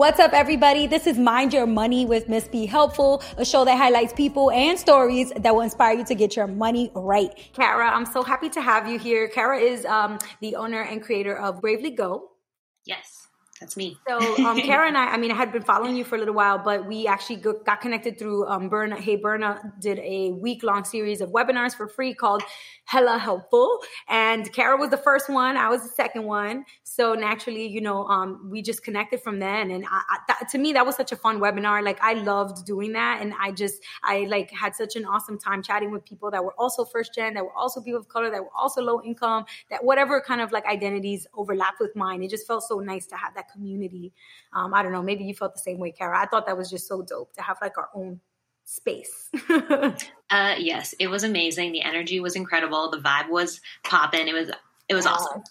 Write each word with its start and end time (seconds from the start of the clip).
What's 0.00 0.18
up, 0.18 0.32
everybody? 0.32 0.86
This 0.86 1.06
is 1.06 1.18
Mind 1.18 1.52
Your 1.52 1.66
Money 1.66 2.06
with 2.06 2.26
Miss 2.26 2.48
Be 2.48 2.64
Helpful, 2.64 3.22
a 3.36 3.44
show 3.44 3.66
that 3.66 3.76
highlights 3.76 4.14
people 4.14 4.50
and 4.50 4.78
stories 4.78 5.30
that 5.36 5.54
will 5.54 5.60
inspire 5.60 5.98
you 5.98 6.06
to 6.06 6.14
get 6.14 6.34
your 6.36 6.46
money 6.46 6.90
right. 6.94 7.38
Kara, 7.52 7.90
I'm 7.90 8.06
so 8.06 8.22
happy 8.22 8.48
to 8.48 8.62
have 8.62 8.88
you 8.88 8.98
here. 8.98 9.28
Kara 9.28 9.58
is 9.58 9.84
um, 9.84 10.18
the 10.40 10.56
owner 10.56 10.80
and 10.80 11.02
creator 11.02 11.36
of 11.36 11.60
Bravely 11.60 11.90
Go. 11.90 12.30
Yes. 12.86 13.19
That's 13.60 13.76
me. 13.76 13.98
So, 14.08 14.18
um, 14.46 14.58
Kara 14.62 14.88
and 14.88 14.96
I, 14.96 15.08
I 15.08 15.16
mean, 15.18 15.30
I 15.30 15.34
had 15.34 15.52
been 15.52 15.62
following 15.62 15.94
you 15.94 16.02
for 16.02 16.16
a 16.16 16.18
little 16.18 16.34
while, 16.34 16.58
but 16.58 16.86
we 16.86 17.06
actually 17.06 17.36
got 17.36 17.82
connected 17.82 18.18
through 18.18 18.46
um, 18.46 18.70
Berna. 18.70 18.98
Hey, 18.98 19.16
Berna 19.16 19.60
did 19.78 19.98
a 19.98 20.30
week 20.32 20.62
long 20.62 20.82
series 20.82 21.20
of 21.20 21.28
webinars 21.28 21.74
for 21.74 21.86
free 21.86 22.14
called 22.14 22.42
Hella 22.86 23.18
Helpful. 23.18 23.80
And 24.08 24.50
Kara 24.54 24.78
was 24.78 24.88
the 24.88 24.96
first 24.96 25.28
one, 25.28 25.58
I 25.58 25.68
was 25.68 25.82
the 25.82 25.90
second 25.90 26.24
one. 26.24 26.64
So, 26.84 27.12
naturally, 27.14 27.66
you 27.66 27.82
know, 27.82 28.06
um, 28.06 28.48
we 28.50 28.62
just 28.62 28.82
connected 28.82 29.20
from 29.20 29.38
then. 29.40 29.70
And 29.70 29.84
I, 29.84 30.00
I, 30.08 30.18
that, 30.28 30.48
to 30.52 30.58
me, 30.58 30.72
that 30.72 30.86
was 30.86 30.96
such 30.96 31.12
a 31.12 31.16
fun 31.16 31.38
webinar. 31.38 31.84
Like, 31.84 32.00
I 32.00 32.14
loved 32.14 32.64
doing 32.64 32.92
that. 32.94 33.18
And 33.20 33.34
I 33.38 33.50
just, 33.52 33.82
I 34.02 34.24
like 34.24 34.50
had 34.50 34.74
such 34.74 34.96
an 34.96 35.04
awesome 35.04 35.38
time 35.38 35.62
chatting 35.62 35.90
with 35.90 36.04
people 36.06 36.30
that 36.30 36.42
were 36.42 36.54
also 36.58 36.86
first 36.86 37.14
gen, 37.14 37.34
that 37.34 37.44
were 37.44 37.54
also 37.54 37.82
people 37.82 38.00
of 38.00 38.08
color, 38.08 38.30
that 38.30 38.42
were 38.42 38.56
also 38.56 38.80
low 38.80 39.02
income, 39.02 39.44
that 39.68 39.84
whatever 39.84 40.18
kind 40.22 40.40
of 40.40 40.50
like 40.50 40.64
identities 40.64 41.26
overlapped 41.34 41.78
with 41.78 41.94
mine. 41.94 42.22
It 42.22 42.30
just 42.30 42.46
felt 42.46 42.62
so 42.62 42.78
nice 42.78 43.06
to 43.08 43.16
have 43.16 43.34
that 43.34 43.49
community. 43.52 44.12
Um, 44.52 44.74
I 44.74 44.82
don't 44.82 44.92
know, 44.92 45.02
maybe 45.02 45.24
you 45.24 45.34
felt 45.34 45.54
the 45.54 45.60
same 45.60 45.78
way, 45.78 45.92
Kara. 45.92 46.20
I 46.20 46.26
thought 46.26 46.46
that 46.46 46.56
was 46.56 46.70
just 46.70 46.88
so 46.88 47.02
dope 47.02 47.32
to 47.34 47.42
have 47.42 47.58
like 47.60 47.78
our 47.78 47.88
own 47.94 48.20
space. 48.64 49.28
uh, 49.50 50.54
yes, 50.58 50.94
it 50.98 51.08
was 51.08 51.24
amazing. 51.24 51.72
The 51.72 51.82
energy 51.82 52.20
was 52.20 52.36
incredible. 52.36 52.90
The 52.90 52.98
vibe 52.98 53.28
was 53.28 53.60
popping. 53.84 54.28
It 54.28 54.34
was 54.34 54.50
it 54.90 54.94
was 54.94 55.06
awesome. 55.06 55.44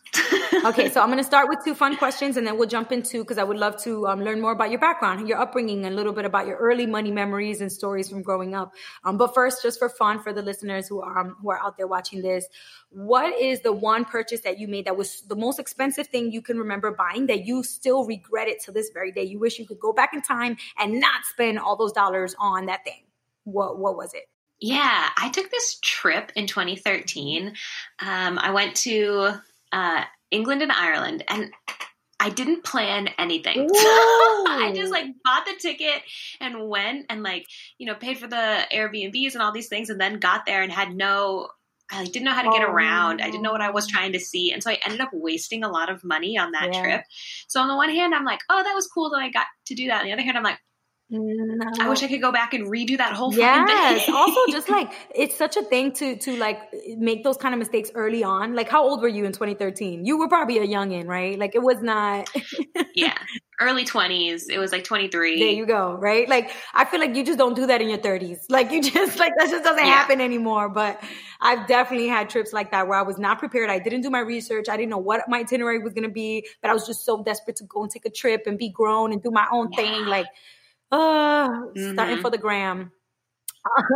okay, 0.65 0.89
so 0.89 0.99
I'm 0.99 1.07
going 1.07 1.17
to 1.17 1.23
start 1.23 1.47
with 1.47 1.59
two 1.63 1.73
fun 1.73 1.95
questions 1.95 2.35
and 2.35 2.45
then 2.45 2.57
we'll 2.57 2.67
jump 2.67 2.91
into 2.91 3.23
because 3.23 3.37
I 3.37 3.43
would 3.45 3.55
love 3.55 3.81
to 3.83 4.05
um, 4.05 4.21
learn 4.21 4.41
more 4.41 4.51
about 4.51 4.69
your 4.69 4.81
background, 4.81 5.29
your 5.29 5.39
upbringing, 5.39 5.85
and 5.85 5.93
a 5.93 5.95
little 5.95 6.11
bit 6.11 6.25
about 6.25 6.45
your 6.45 6.57
early 6.57 6.85
money 6.85 7.09
memories 7.09 7.61
and 7.61 7.71
stories 7.71 8.09
from 8.09 8.21
growing 8.21 8.53
up. 8.53 8.73
Um, 9.05 9.17
but 9.17 9.33
first, 9.33 9.63
just 9.63 9.79
for 9.79 9.87
fun, 9.87 10.21
for 10.21 10.33
the 10.33 10.41
listeners 10.41 10.89
who 10.89 11.01
are 11.01 11.19
um, 11.19 11.37
who 11.41 11.51
are 11.51 11.59
out 11.63 11.77
there 11.77 11.87
watching 11.87 12.21
this, 12.21 12.47
what 12.89 13.33
is 13.39 13.61
the 13.61 13.71
one 13.71 14.03
purchase 14.03 14.41
that 14.41 14.59
you 14.59 14.67
made 14.67 14.85
that 14.85 14.97
was 14.97 15.21
the 15.21 15.37
most 15.37 15.57
expensive 15.57 16.07
thing 16.07 16.33
you 16.33 16.41
can 16.41 16.57
remember 16.57 16.91
buying 16.91 17.27
that 17.27 17.45
you 17.45 17.63
still 17.63 18.05
regret 18.05 18.49
it 18.49 18.61
to 18.63 18.73
this 18.73 18.89
very 18.93 19.13
day? 19.13 19.23
You 19.23 19.39
wish 19.39 19.57
you 19.57 19.65
could 19.65 19.79
go 19.79 19.93
back 19.93 20.13
in 20.13 20.21
time 20.21 20.57
and 20.77 20.99
not 20.99 21.23
spend 21.23 21.59
all 21.59 21.77
those 21.77 21.93
dollars 21.93 22.35
on 22.37 22.65
that 22.65 22.83
thing. 22.83 23.05
What 23.45 23.79
what 23.79 23.95
was 23.95 24.13
it? 24.13 24.23
Yeah, 24.61 25.09
I 25.17 25.29
took 25.29 25.49
this 25.49 25.79
trip 25.81 26.31
in 26.35 26.47
2013. 26.47 27.53
Um, 27.99 28.37
I 28.37 28.51
went 28.51 28.75
to 28.77 29.31
uh, 29.71 30.03
England 30.31 30.61
and 30.61 30.71
Ireland, 30.71 31.23
and 31.27 31.51
I 32.19 32.29
didn't 32.29 32.65
plan 32.65 33.09
anything. 33.17 33.69
I 33.73 34.73
just 34.75 34.91
like 34.91 35.05
bought 35.23 35.45
the 35.45 35.55
ticket 35.59 36.01
and 36.41 36.67
went 36.67 37.05
and 37.09 37.23
like, 37.23 37.47
you 37.77 37.85
know, 37.85 37.95
paid 37.95 38.17
for 38.17 38.27
the 38.27 38.67
Airbnbs 38.73 39.33
and 39.33 39.41
all 39.41 39.53
these 39.53 39.69
things 39.69 39.89
and 39.89 40.01
then 40.01 40.19
got 40.19 40.45
there 40.45 40.61
and 40.61 40.71
had 40.71 40.93
no 40.93 41.49
I 41.91 42.03
like, 42.03 42.11
didn't 42.11 42.25
know 42.25 42.33
how 42.33 42.43
to 42.43 42.51
get 42.51 42.67
oh. 42.67 42.71
around. 42.71 43.21
I 43.21 43.25
didn't 43.25 43.41
know 43.41 43.51
what 43.51 43.61
I 43.61 43.71
was 43.71 43.87
trying 43.87 44.11
to 44.11 44.19
see. 44.19 44.51
And 44.51 44.61
so 44.61 44.69
I 44.69 44.77
ended 44.85 45.01
up 45.01 45.09
wasting 45.11 45.63
a 45.63 45.69
lot 45.69 45.89
of 45.89 46.03
money 46.03 46.37
on 46.37 46.51
that 46.51 46.73
yeah. 46.73 46.81
trip. 46.81 47.03
So 47.47 47.61
on 47.61 47.67
the 47.67 47.75
one 47.75 47.89
hand, 47.89 48.13
I'm 48.13 48.25
like, 48.25 48.41
oh, 48.49 48.61
that 48.63 48.75
was 48.75 48.87
cool 48.87 49.09
that 49.09 49.17
I 49.17 49.29
got 49.29 49.47
to 49.67 49.75
do 49.75 49.87
that. 49.87 50.01
On 50.01 50.05
the 50.05 50.13
other 50.13 50.21
hand, 50.21 50.37
I'm 50.37 50.43
like, 50.43 50.59
no. 51.09 51.65
I 51.79 51.89
wish 51.89 52.03
I 52.03 52.07
could 52.07 52.21
go 52.21 52.31
back 52.31 52.53
and 52.53 52.67
redo 52.67 52.97
that 52.97 53.13
whole 53.13 53.33
yes. 53.33 54.05
thing. 54.05 54.15
also, 54.15 54.39
just 54.51 54.69
like 54.69 54.91
it's 55.15 55.35
such 55.35 55.57
a 55.57 55.63
thing 55.63 55.91
to 55.93 56.17
to 56.17 56.37
like 56.37 56.59
make 56.97 57.23
those 57.23 57.37
kind 57.37 57.53
of 57.53 57.59
mistakes 57.59 57.89
early 57.95 58.23
on. 58.23 58.55
Like, 58.55 58.69
how 58.69 58.83
old 58.83 59.01
were 59.01 59.07
you 59.07 59.25
in 59.25 59.31
2013? 59.31 60.05
You 60.05 60.19
were 60.19 60.27
probably 60.27 60.59
a 60.59 60.67
youngin, 60.67 61.07
right? 61.07 61.37
Like, 61.37 61.55
it 61.55 61.63
was 61.63 61.81
not. 61.81 62.29
yeah, 62.95 63.17
early 63.59 63.85
20s. 63.85 64.49
It 64.49 64.57
was 64.59 64.71
like 64.71 64.83
23. 64.83 65.39
There 65.39 65.49
you 65.49 65.65
go. 65.65 65.93
Right? 65.93 66.29
Like, 66.29 66.51
I 66.73 66.85
feel 66.85 66.99
like 66.99 67.15
you 67.15 67.25
just 67.25 67.37
don't 67.37 67.55
do 67.55 67.65
that 67.67 67.81
in 67.81 67.89
your 67.89 67.97
30s. 67.97 68.41
Like, 68.49 68.71
you 68.71 68.81
just 68.83 69.17
like 69.17 69.33
that 69.37 69.49
just 69.49 69.63
doesn't 69.63 69.83
yeah. 69.83 69.91
happen 69.91 70.21
anymore. 70.21 70.69
But 70.69 71.03
I've 71.41 71.67
definitely 71.67 72.07
had 72.07 72.29
trips 72.29 72.53
like 72.53 72.71
that 72.71 72.87
where 72.87 72.97
I 72.97 73.03
was 73.03 73.17
not 73.17 73.39
prepared. 73.39 73.69
I 73.69 73.79
didn't 73.79 74.01
do 74.01 74.09
my 74.09 74.19
research. 74.19 74.69
I 74.69 74.77
didn't 74.77 74.89
know 74.89 74.97
what 74.97 75.21
my 75.27 75.39
itinerary 75.39 75.79
was 75.79 75.93
going 75.93 76.07
to 76.07 76.13
be, 76.13 76.45
but 76.61 76.69
I 76.69 76.73
was 76.73 76.85
just 76.85 77.05
so 77.05 77.23
desperate 77.23 77.57
to 77.57 77.63
go 77.63 77.83
and 77.83 77.91
take 77.91 78.05
a 78.05 78.09
trip 78.11 78.43
and 78.45 78.57
be 78.57 78.69
grown 78.69 79.11
and 79.11 79.21
do 79.23 79.31
my 79.31 79.47
own 79.51 79.69
yeah. 79.71 79.77
thing. 79.77 80.05
Like 80.05 80.27
uh, 80.91 81.49
mm-hmm. 81.49 81.93
starting 81.93 82.21
for 82.21 82.29
the 82.29 82.37
gram. 82.37 82.91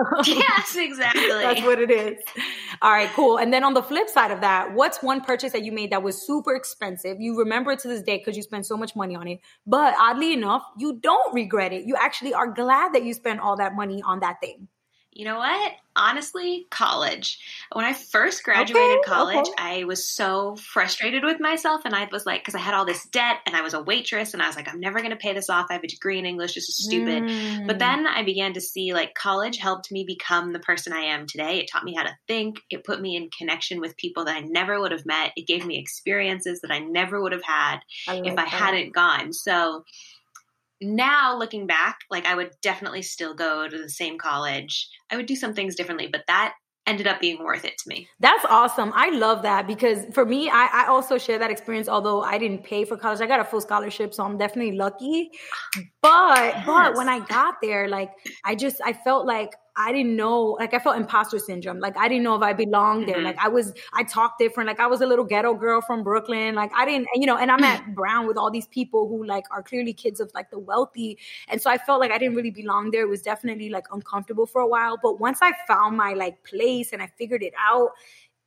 yes, 0.26 0.76
exactly. 0.76 1.28
That's 1.28 1.62
what 1.62 1.80
it 1.80 1.90
is. 1.90 2.20
All 2.82 2.92
right, 2.92 3.10
cool. 3.14 3.38
And 3.38 3.54
then 3.54 3.64
on 3.64 3.74
the 3.74 3.82
flip 3.82 4.10
side 4.10 4.32
of 4.32 4.42
that, 4.42 4.74
what's 4.74 5.02
one 5.02 5.22
purchase 5.22 5.54
that 5.54 5.64
you 5.64 5.72
made 5.72 5.92
that 5.92 6.04
was 6.04 6.26
super 6.26 6.54
expensive? 6.56 7.20
You 7.20 7.38
remember 7.38 7.72
it 7.72 7.80
to 7.80 7.88
this 7.88 8.02
day 8.02 8.18
because 8.18 8.36
you 8.36 8.44
spent 8.44 8.66
so 8.66 8.76
much 8.76 8.96
money 8.96 9.16
on 9.16 9.28
it. 9.28 9.40
But 9.66 9.96
oddly 10.00 10.34
enough, 10.34 10.64
you 10.78 11.00
don't 11.02 11.34
regret 11.34 11.72
it. 11.74 11.86
You 11.86 11.96
actually 11.96 12.34
are 12.34 12.48
glad 12.48 12.94
that 12.94 13.04
you 13.04 13.14
spent 13.14 13.40
all 13.40 13.56
that 13.58 13.74
money 13.76 14.02
on 14.06 14.20
that 14.20 14.42
thing. 14.42 14.68
You 15.16 15.26
know 15.26 15.38
what? 15.38 15.74
Honestly, 15.96 16.66
college. 16.72 17.38
When 17.72 17.86
I 17.86 17.94
first 17.94 18.44
graduated 18.44 18.98
okay, 18.98 19.08
college, 19.08 19.48
okay. 19.48 19.54
I 19.58 19.84
was 19.84 20.08
so 20.08 20.56
frustrated 20.56 21.24
with 21.24 21.40
myself. 21.40 21.82
And 21.86 21.94
I 21.94 22.08
was 22.12 22.26
like, 22.26 22.42
because 22.42 22.56
I 22.56 22.60
had 22.60 22.74
all 22.74 22.84
this 22.84 23.06
debt 23.06 23.38
and 23.46 23.56
I 23.56 23.62
was 23.62 23.76
a 23.76 23.82
waitress, 23.82 24.34
and 24.34 24.42
I 24.42 24.48
was 24.48 24.56
like, 24.56 24.68
I'm 24.68 24.80
never 24.80 25.00
going 25.00 25.12
to 25.12 25.16
pay 25.16 25.34
this 25.34 25.52
off. 25.52 25.68
I 25.70 25.74
have 25.74 25.84
a 25.84 25.88
degree 25.88 26.18
in 26.18 26.26
English. 26.26 26.56
This 26.56 26.68
is 26.68 26.84
stupid. 26.84 27.24
Mm. 27.24 27.68
But 27.68 27.78
then 27.78 28.08
I 28.08 28.24
began 28.24 28.54
to 28.54 28.62
see 28.62 28.94
like 28.94 29.14
college 29.14 29.58
helped 29.58 29.92
me 29.92 30.04
become 30.04 30.52
the 30.52 30.60
person 30.60 30.94
I 30.94 31.02
am 31.02 31.28
today. 31.28 31.60
It 31.60 31.70
taught 31.72 31.84
me 31.84 31.94
how 31.96 32.04
to 32.04 32.18
think, 32.28 32.62
it 32.72 32.84
put 32.84 33.00
me 33.00 33.16
in 33.16 33.30
connection 33.38 33.80
with 33.80 33.96
people 33.98 34.26
that 34.26 34.36
I 34.36 34.40
never 34.40 34.82
would 34.82 34.92
have 34.92 35.06
met. 35.06 35.34
It 35.36 35.46
gave 35.46 35.64
me 35.64 35.78
experiences 35.78 36.62
that 36.62 36.72
I 36.72 36.80
never 36.80 37.22
would 37.22 37.34
have 37.34 37.44
had 37.44 37.80
I 38.08 38.16
if 38.16 38.34
I 38.34 38.36
that. 38.36 38.48
hadn't 38.48 38.96
gone. 38.96 39.32
So, 39.32 39.86
now 40.84 41.38
looking 41.38 41.68
back, 41.68 42.00
like 42.10 42.26
I 42.26 42.36
would 42.36 42.52
definitely 42.62 43.02
still 43.02 43.34
go 43.34 43.68
to 43.68 43.78
the 43.78 43.90
same 43.90 44.18
college. 44.18 44.90
I 45.10 45.16
would 45.16 45.26
do 45.26 45.36
some 45.36 45.54
things 45.54 45.76
differently, 45.76 46.08
but 46.08 46.24
that 46.28 46.54
ended 46.86 47.08
up 47.08 47.20
being 47.20 47.42
worth 47.44 47.64
it 47.66 47.78
to 47.78 47.90
me. 47.90 48.08
That's 48.20 48.44
awesome. 48.50 48.92
I 48.94 49.10
love 49.10 49.42
that 49.44 49.68
because 49.68 50.06
for 50.14 50.26
me, 50.26 50.50
I, 50.50 50.84
I, 50.84 50.88
also 50.88 51.18
share 51.18 51.40
that 51.40 51.50
experience. 51.50 51.88
Although 51.88 52.22
I 52.22 52.38
didn't 52.38 52.64
pay 52.64 52.84
for 52.84 52.98
college, 52.98 53.22
I 53.22 53.26
got 53.26 53.40
a 53.40 53.46
full 53.46 53.62
scholarship, 53.62 54.14
so 54.14 54.24
I'm 54.24 54.38
definitely 54.38 54.76
lucky. 54.78 55.30
But 56.02 56.36
yes. 56.38 56.66
but 56.66 56.96
when 56.96 57.08
I 57.08 57.20
got 57.20 57.56
there, 57.62 57.88
like 57.88 58.12
I 58.44 58.56
just 58.56 58.82
I 58.84 58.94
felt 58.94 59.26
like 59.26 59.52
I 59.76 59.92
didn't 59.92 60.16
know, 60.16 60.58
like 60.60 60.74
I 60.74 60.80
felt 60.80 60.98
imposter 60.98 61.40
syndrome. 61.40 61.80
Like 61.80 61.98
I 61.98 62.08
didn't 62.08 62.24
know 62.24 62.36
if 62.36 62.44
I 62.44 62.54
belonged 62.54 63.08
there. 63.08 63.16
Mm-hmm. 63.16 63.26
Like 63.26 63.40
I 63.40 63.48
was, 63.48 63.74
I 63.94 64.04
talked 64.04 64.38
different. 64.38 64.68
Like 64.68 64.80
I 64.80 64.86
was 64.88 65.02
a 65.02 65.08
little 65.08 65.26
ghetto 65.26 65.56
girl 65.56 65.82
from 65.82 66.04
Brooklyn. 66.04 66.54
Like 66.54 66.72
I 66.76 66.86
didn't, 66.86 67.08
you 67.16 67.26
know, 67.26 67.38
and 67.38 67.52
I'm 67.52 67.64
at 67.64 67.84
Brown 67.96 68.28
with 68.28 68.38
all 68.38 68.52
these 68.52 68.68
people 68.68 69.08
who 69.08 69.26
like 69.26 69.46
are 69.52 69.64
clearly 69.64 69.94
kids 69.94 70.20
of 70.20 70.32
like 70.36 70.52
the 70.52 70.60
wealthy. 70.60 71.18
And 71.48 71.62
so 71.62 71.72
I 71.72 71.78
felt 71.78 72.00
like 72.00 72.12
I 72.12 72.18
didn't 72.18 72.36
really 72.36 72.52
belong 72.52 72.92
there. 72.92 73.04
It 73.04 73.10
was 73.10 73.22
definitely 73.22 73.70
like 73.70 73.88
uncomfortable 73.92 74.46
for 74.46 74.62
a 74.62 74.68
while. 74.68 75.00
But 75.02 75.20
once 75.20 75.40
I 75.42 75.54
found 75.68 75.98
my 75.98 76.14
like 76.14 76.44
place 76.44 76.94
and 76.94 77.02
I 77.02 77.08
figured 77.18 77.42
it 77.42 77.54
out, 77.60 77.92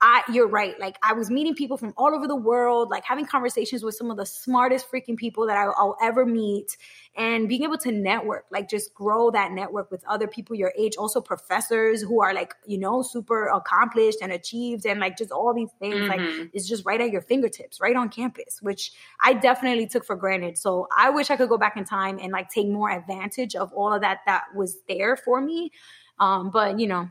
I 0.01 0.23
you're 0.31 0.49
right. 0.49 0.79
Like 0.79 0.99
I 1.03 1.15
was 1.15 1.31
meeting 1.31 1.55
people 1.55 1.79
from 1.79 1.95
all 1.97 2.15
over 2.15 2.29
the 2.29 2.37
world, 2.37 2.91
like 2.91 3.05
having 3.05 3.25
conversations 3.25 3.83
with 3.83 3.95
some 3.95 4.11
of 4.11 4.19
the 4.19 4.27
smartest 4.27 4.91
freaking 4.91 5.17
people 5.17 5.47
that 5.47 5.57
I, 5.57 5.67
will 5.67 5.97
ever 6.03 6.27
meet, 6.27 6.77
and 7.17 7.49
being 7.49 7.62
able 7.62 7.79
to 7.79 7.93
network, 7.93 8.45
like 8.51 8.69
just 8.69 8.93
grow 8.93 9.31
that 9.31 9.53
network 9.53 9.91
with 9.91 10.05
other 10.06 10.27
people 10.27 10.55
your 10.55 10.73
age, 10.79 10.97
also 10.97 11.23
professors 11.23 12.03
who 12.03 12.21
are 12.21 12.35
like 12.35 12.55
you 12.67 12.77
know 12.77 13.01
super 13.01 13.47
accomplished 13.49 14.19
and 14.21 14.33
achieved, 14.33 14.85
and 14.85 15.01
like 15.01 15.17
just 15.17 15.31
all 15.31 15.55
these 15.55 15.71
things. 15.79 15.95
Mm-hmm. 15.95 16.41
Like 16.41 16.51
it's 16.53 16.69
just 16.69 16.85
right 16.85 17.01
at 17.01 17.11
your 17.11 17.23
fingertips, 17.23 17.81
right 17.81 17.97
on 17.97 18.11
campus, 18.11 18.61
which 18.61 18.93
I 19.23 19.33
definitely 19.33 19.87
took 19.87 20.05
for 20.05 20.17
granted. 20.17 20.59
So 20.59 20.89
I 20.95 21.09
wish 21.09 21.31
I 21.31 21.37
could 21.37 21.49
go 21.49 21.56
back 21.56 21.79
in 21.79 21.85
time 21.85 22.19
and 22.21 22.33
like 22.33 22.51
take 22.51 22.69
more 22.69 22.91
advantage 22.91 23.55
of 23.55 23.73
all 23.73 23.95
of 23.95 24.03
that 24.03 24.19
that 24.27 24.45
was 24.55 24.77
there 24.89 25.17
for 25.17 25.41
me. 25.41 25.71
Um, 26.19 26.51
but 26.51 26.79
you 26.79 26.87
know, 26.87 27.09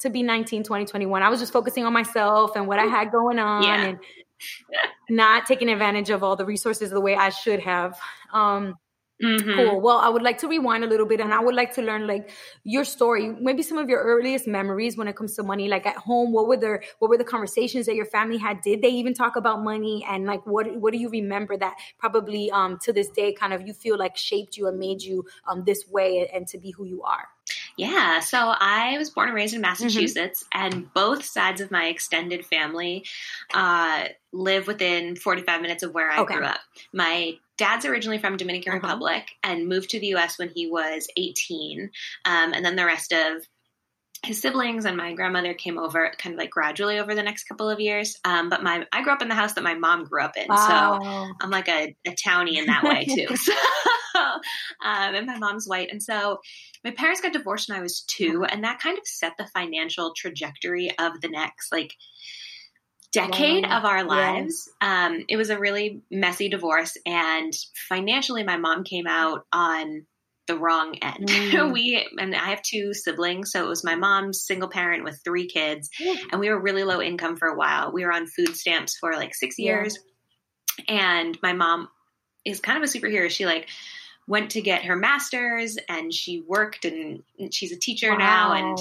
to 0.00 0.10
be 0.10 0.22
19, 0.22 0.64
20, 0.64 0.84
21. 0.86 1.22
I 1.22 1.28
was 1.28 1.40
just 1.40 1.52
focusing 1.52 1.84
on 1.84 1.92
myself 1.92 2.56
and 2.56 2.66
what 2.66 2.78
I 2.78 2.84
had 2.84 3.10
going 3.10 3.38
on 3.38 3.62
yeah. 3.62 3.84
and 3.84 3.98
not 5.08 5.46
taking 5.46 5.68
advantage 5.68 6.10
of 6.10 6.22
all 6.22 6.36
the 6.36 6.44
resources 6.44 6.90
the 6.90 7.00
way 7.00 7.14
I 7.14 7.30
should 7.30 7.60
have. 7.60 7.98
Um, 8.32 8.74
Mm-hmm. 9.22 9.54
Cool. 9.54 9.80
Well, 9.80 9.98
I 9.98 10.08
would 10.08 10.22
like 10.22 10.38
to 10.38 10.48
rewind 10.48 10.82
a 10.82 10.88
little 10.88 11.06
bit 11.06 11.20
and 11.20 11.32
I 11.32 11.40
would 11.40 11.54
like 11.54 11.72
to 11.74 11.82
learn 11.82 12.06
like 12.06 12.30
your 12.64 12.84
story, 12.84 13.28
maybe 13.40 13.62
some 13.62 13.78
of 13.78 13.88
your 13.88 14.02
earliest 14.02 14.48
memories 14.48 14.96
when 14.96 15.06
it 15.06 15.14
comes 15.14 15.36
to 15.36 15.44
money. 15.44 15.68
Like 15.68 15.86
at 15.86 15.96
home, 15.96 16.32
what 16.32 16.48
were 16.48 16.56
the 16.56 16.80
what 16.98 17.08
were 17.08 17.16
the 17.16 17.24
conversations 17.24 17.86
that 17.86 17.94
your 17.94 18.06
family 18.06 18.38
had? 18.38 18.60
Did 18.60 18.82
they 18.82 18.88
even 18.88 19.14
talk 19.14 19.36
about 19.36 19.62
money? 19.62 20.04
And 20.08 20.26
like 20.26 20.44
what 20.46 20.74
what 20.76 20.92
do 20.92 20.98
you 20.98 21.08
remember 21.10 21.56
that 21.56 21.76
probably 21.98 22.50
um 22.50 22.78
to 22.82 22.92
this 22.92 23.08
day 23.08 23.32
kind 23.32 23.52
of 23.52 23.66
you 23.66 23.72
feel 23.72 23.96
like 23.96 24.16
shaped 24.16 24.56
you 24.56 24.66
and 24.66 24.78
made 24.78 25.00
you 25.00 25.24
um 25.46 25.62
this 25.64 25.86
way 25.88 26.28
and 26.34 26.48
to 26.48 26.58
be 26.58 26.72
who 26.72 26.84
you 26.84 27.02
are? 27.02 27.28
Yeah, 27.76 28.20
so 28.20 28.38
I 28.38 28.96
was 28.98 29.10
born 29.10 29.28
and 29.28 29.34
raised 29.34 29.54
in 29.54 29.60
mm-hmm. 29.60 29.70
Massachusetts, 29.70 30.44
mm-hmm. 30.54 30.74
and 30.74 30.94
both 30.94 31.24
sides 31.24 31.60
of 31.60 31.70
my 31.70 31.86
extended 31.86 32.46
family 32.46 33.04
uh, 33.52 34.04
live 34.32 34.66
within 34.66 35.16
45 35.16 35.60
minutes 35.60 35.82
of 35.82 35.92
where 35.92 36.10
I 36.10 36.18
okay. 36.20 36.36
grew 36.36 36.44
up. 36.44 36.60
My 36.92 37.32
dad's 37.56 37.84
originally 37.84 38.18
from 38.18 38.36
Dominican 38.36 38.72
uh-huh. 38.72 38.80
Republic 38.80 39.30
and 39.42 39.68
moved 39.68 39.90
to 39.90 40.00
the 40.00 40.08
U.S. 40.08 40.38
when 40.38 40.50
he 40.50 40.68
was 40.70 41.08
18, 41.16 41.90
um, 42.24 42.52
and 42.52 42.64
then 42.64 42.76
the 42.76 42.84
rest 42.84 43.12
of 43.12 43.46
his 44.24 44.40
siblings 44.40 44.84
and 44.84 44.96
my 44.96 45.12
grandmother 45.12 45.54
came 45.54 45.78
over 45.78 46.12
kind 46.18 46.34
of 46.34 46.38
like 46.38 46.50
gradually 46.50 46.98
over 46.98 47.14
the 47.14 47.22
next 47.22 47.44
couple 47.44 47.68
of 47.68 47.80
years. 47.80 48.18
Um, 48.24 48.48
but 48.48 48.62
my 48.62 48.86
I 48.92 49.02
grew 49.02 49.12
up 49.12 49.22
in 49.22 49.28
the 49.28 49.34
house 49.34 49.54
that 49.54 49.64
my 49.64 49.74
mom 49.74 50.04
grew 50.04 50.22
up 50.22 50.36
in, 50.36 50.46
wow. 50.48 50.98
so 51.00 51.34
I'm 51.40 51.50
like 51.50 51.68
a, 51.68 51.94
a 52.06 52.10
townie 52.10 52.56
in 52.56 52.66
that 52.66 52.84
way 52.84 53.04
too. 53.04 53.36
so, 53.36 53.52
um, 54.22 55.14
and 55.14 55.26
my 55.26 55.38
mom's 55.38 55.68
white, 55.68 55.90
and 55.90 56.02
so 56.02 56.40
my 56.84 56.90
parents 56.90 57.20
got 57.20 57.32
divorced 57.32 57.68
when 57.68 57.78
I 57.78 57.82
was 57.82 58.02
two, 58.02 58.44
and 58.44 58.64
that 58.64 58.80
kind 58.80 58.98
of 58.98 59.06
set 59.06 59.32
the 59.38 59.46
financial 59.46 60.12
trajectory 60.16 60.90
of 60.98 61.20
the 61.20 61.28
next 61.28 61.72
like 61.72 61.94
decade 63.12 63.64
of 63.64 63.84
our 63.84 64.04
lives. 64.04 64.68
Yeah. 64.82 65.06
Um, 65.06 65.24
it 65.28 65.36
was 65.36 65.50
a 65.50 65.58
really 65.58 66.02
messy 66.10 66.48
divorce, 66.48 66.96
and 67.06 67.52
financially, 67.88 68.42
my 68.42 68.56
mom 68.56 68.84
came 68.84 69.06
out 69.06 69.46
on 69.52 70.06
the 70.46 70.58
wrong 70.58 70.96
end. 71.02 71.28
Mm. 71.54 71.72
we 71.72 72.06
and 72.18 72.34
I 72.34 72.50
have 72.50 72.62
two 72.62 72.92
siblings, 72.94 73.52
so 73.52 73.64
it 73.64 73.68
was 73.68 73.84
my 73.84 73.94
mom's 73.94 74.42
single 74.42 74.68
parent 74.68 75.04
with 75.04 75.20
three 75.22 75.46
kids, 75.46 75.88
yeah. 76.00 76.14
and 76.32 76.40
we 76.40 76.48
were 76.48 76.58
really 76.58 76.84
low 76.84 77.00
income 77.00 77.36
for 77.36 77.48
a 77.48 77.56
while. 77.56 77.92
We 77.92 78.04
were 78.04 78.12
on 78.12 78.26
food 78.26 78.56
stamps 78.56 78.96
for 78.98 79.12
like 79.14 79.34
six 79.34 79.56
yeah. 79.58 79.66
years, 79.66 79.98
and 80.88 81.38
my 81.42 81.52
mom 81.52 81.88
is 82.44 82.60
kind 82.60 82.76
of 82.76 82.88
a 82.88 82.92
superhero. 82.92 83.30
She 83.30 83.46
like 83.46 83.68
went 84.26 84.50
to 84.52 84.60
get 84.60 84.84
her 84.84 84.96
master's, 84.96 85.78
and 85.88 86.12
she 86.12 86.40
worked, 86.40 86.84
and 86.84 87.22
she's 87.52 87.72
a 87.72 87.78
teacher 87.78 88.10
wow. 88.10 88.18
now, 88.18 88.52
and 88.52 88.78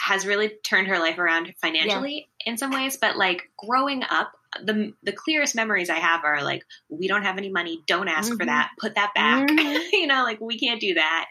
has 0.00 0.26
really 0.26 0.52
turned 0.64 0.88
her 0.88 0.98
life 0.98 1.18
around 1.18 1.52
financially 1.60 2.28
yeah. 2.44 2.52
in 2.52 2.58
some 2.58 2.72
ways. 2.72 2.96
But 3.00 3.16
like 3.16 3.42
growing 3.56 4.02
up, 4.08 4.32
the 4.62 4.92
the 5.02 5.12
clearest 5.12 5.54
memories 5.54 5.90
I 5.90 5.98
have 5.98 6.24
are 6.24 6.42
like 6.42 6.64
we 6.88 7.08
don't 7.08 7.22
have 7.22 7.38
any 7.38 7.50
money, 7.50 7.82
don't 7.86 8.08
ask 8.08 8.28
mm-hmm. 8.28 8.38
for 8.38 8.46
that, 8.46 8.70
put 8.78 8.94
that 8.94 9.12
back. 9.14 9.48
Mm-hmm. 9.60 9.78
you 9.92 10.06
know, 10.06 10.22
like 10.22 10.40
we 10.40 10.58
can't 10.58 10.80
do 10.80 10.94
that. 10.94 11.26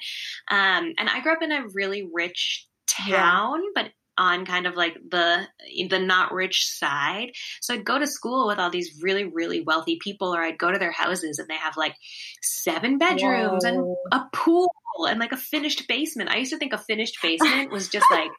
Um, 0.50 0.94
and 0.98 1.10
I 1.10 1.22
grew 1.22 1.34
up 1.34 1.42
in 1.42 1.52
a 1.52 1.68
really 1.74 2.08
rich 2.12 2.68
town, 2.88 3.62
yeah. 3.64 3.72
but 3.76 3.92
on 4.18 4.46
kind 4.46 4.68
of 4.68 4.76
like 4.76 4.96
the 5.10 5.48
the 5.90 6.00
not 6.00 6.34
rich 6.34 6.68
side. 6.68 7.32
So 7.62 7.74
I'd 7.74 7.86
go 7.86 7.98
to 7.98 8.06
school 8.06 8.48
with 8.48 8.60
all 8.60 8.70
these 8.70 9.00
really 9.02 9.24
really 9.24 9.62
wealthy 9.62 9.98
people 10.02 10.36
or 10.36 10.42
I'd 10.42 10.60
go 10.60 10.72
to 10.72 10.78
their 10.78 10.92
houses 10.92 11.40
and 11.40 11.48
they 11.48 11.56
have 11.56 11.78
like 11.78 11.96
seven 12.42 12.98
bedrooms 12.98 13.64
Whoa. 13.64 13.70
and 13.70 13.96
a 14.12 14.26
pool 14.34 14.72
and 15.08 15.20
like 15.20 15.32
a 15.32 15.38
finished 15.38 15.88
basement. 15.88 16.30
I 16.30 16.38
used 16.38 16.52
to 16.52 16.58
think 16.58 16.74
a 16.74 16.78
finished 16.78 17.18
basement 17.22 17.72
was 17.72 17.88
just 17.88 18.06
like 18.12 18.32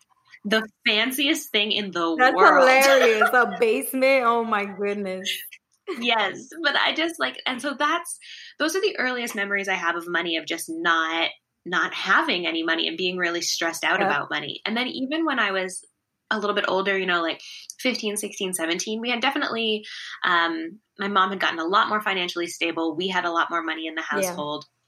the 0.45 0.67
fanciest 0.87 1.51
thing 1.51 1.73
in 1.73 1.91
the 1.91 2.17
That's 2.19 2.35
world. 2.35 2.67
That's 2.67 2.87
hilarious. 2.87 3.31
A 3.33 3.57
basement. 3.61 4.25
Oh 4.25 4.45
my 4.45 4.65
goodness. 4.65 5.31
yes, 6.01 6.49
but 6.63 6.77
I 6.77 6.95
just 6.95 7.17
like, 7.19 7.41
and 7.47 7.61
so 7.61 7.75
that's 7.79 8.19
those 8.59 8.77
are 8.77 8.81
the 8.81 8.97
earliest 8.99 9.35
memories 9.35 9.69
I 9.69 9.75
have 9.75 9.97
of 9.97 10.05
money 10.07 10.37
of 10.37 10.47
just 10.47 10.67
not 10.69 11.31
not 11.67 11.93
having 11.93 12.47
any 12.47 12.63
money 12.63 12.89
and 12.89 12.97
being 12.97 13.17
really 13.17 13.43
stressed 13.43 13.85
out 13.85 14.03
about 14.03 14.31
money. 14.31 14.63
And 14.65 14.77
then 14.77 14.87
even 14.87 15.27
when 15.27 15.39
I 15.39 15.51
was 15.53 15.87
a 16.31 16.39
little 16.39 16.55
bit 16.55 16.65
older, 16.69 16.97
you 16.97 17.07
know, 17.07 17.23
like 17.23 17.41
15, 17.81 18.17
16, 18.17 18.55
17, 18.55 19.01
we 19.01 19.11
had 19.11 19.21
definitely, 19.21 19.85
um, 20.25 20.79
my 20.99 21.09
mom 21.09 21.31
had 21.31 21.41
gotten 21.41 21.59
a 21.59 21.67
lot 21.67 21.89
more 21.89 22.01
financially 22.01 22.47
stable. 22.47 22.97
We 22.97 23.09
had 23.09 23.25
a 23.25 23.31
lot 23.31 23.51
more 23.51 23.63
money 23.63 23.87
in 23.87 23.95
the 23.95 24.03
household. 24.03 24.65
Yeah. 24.67 24.80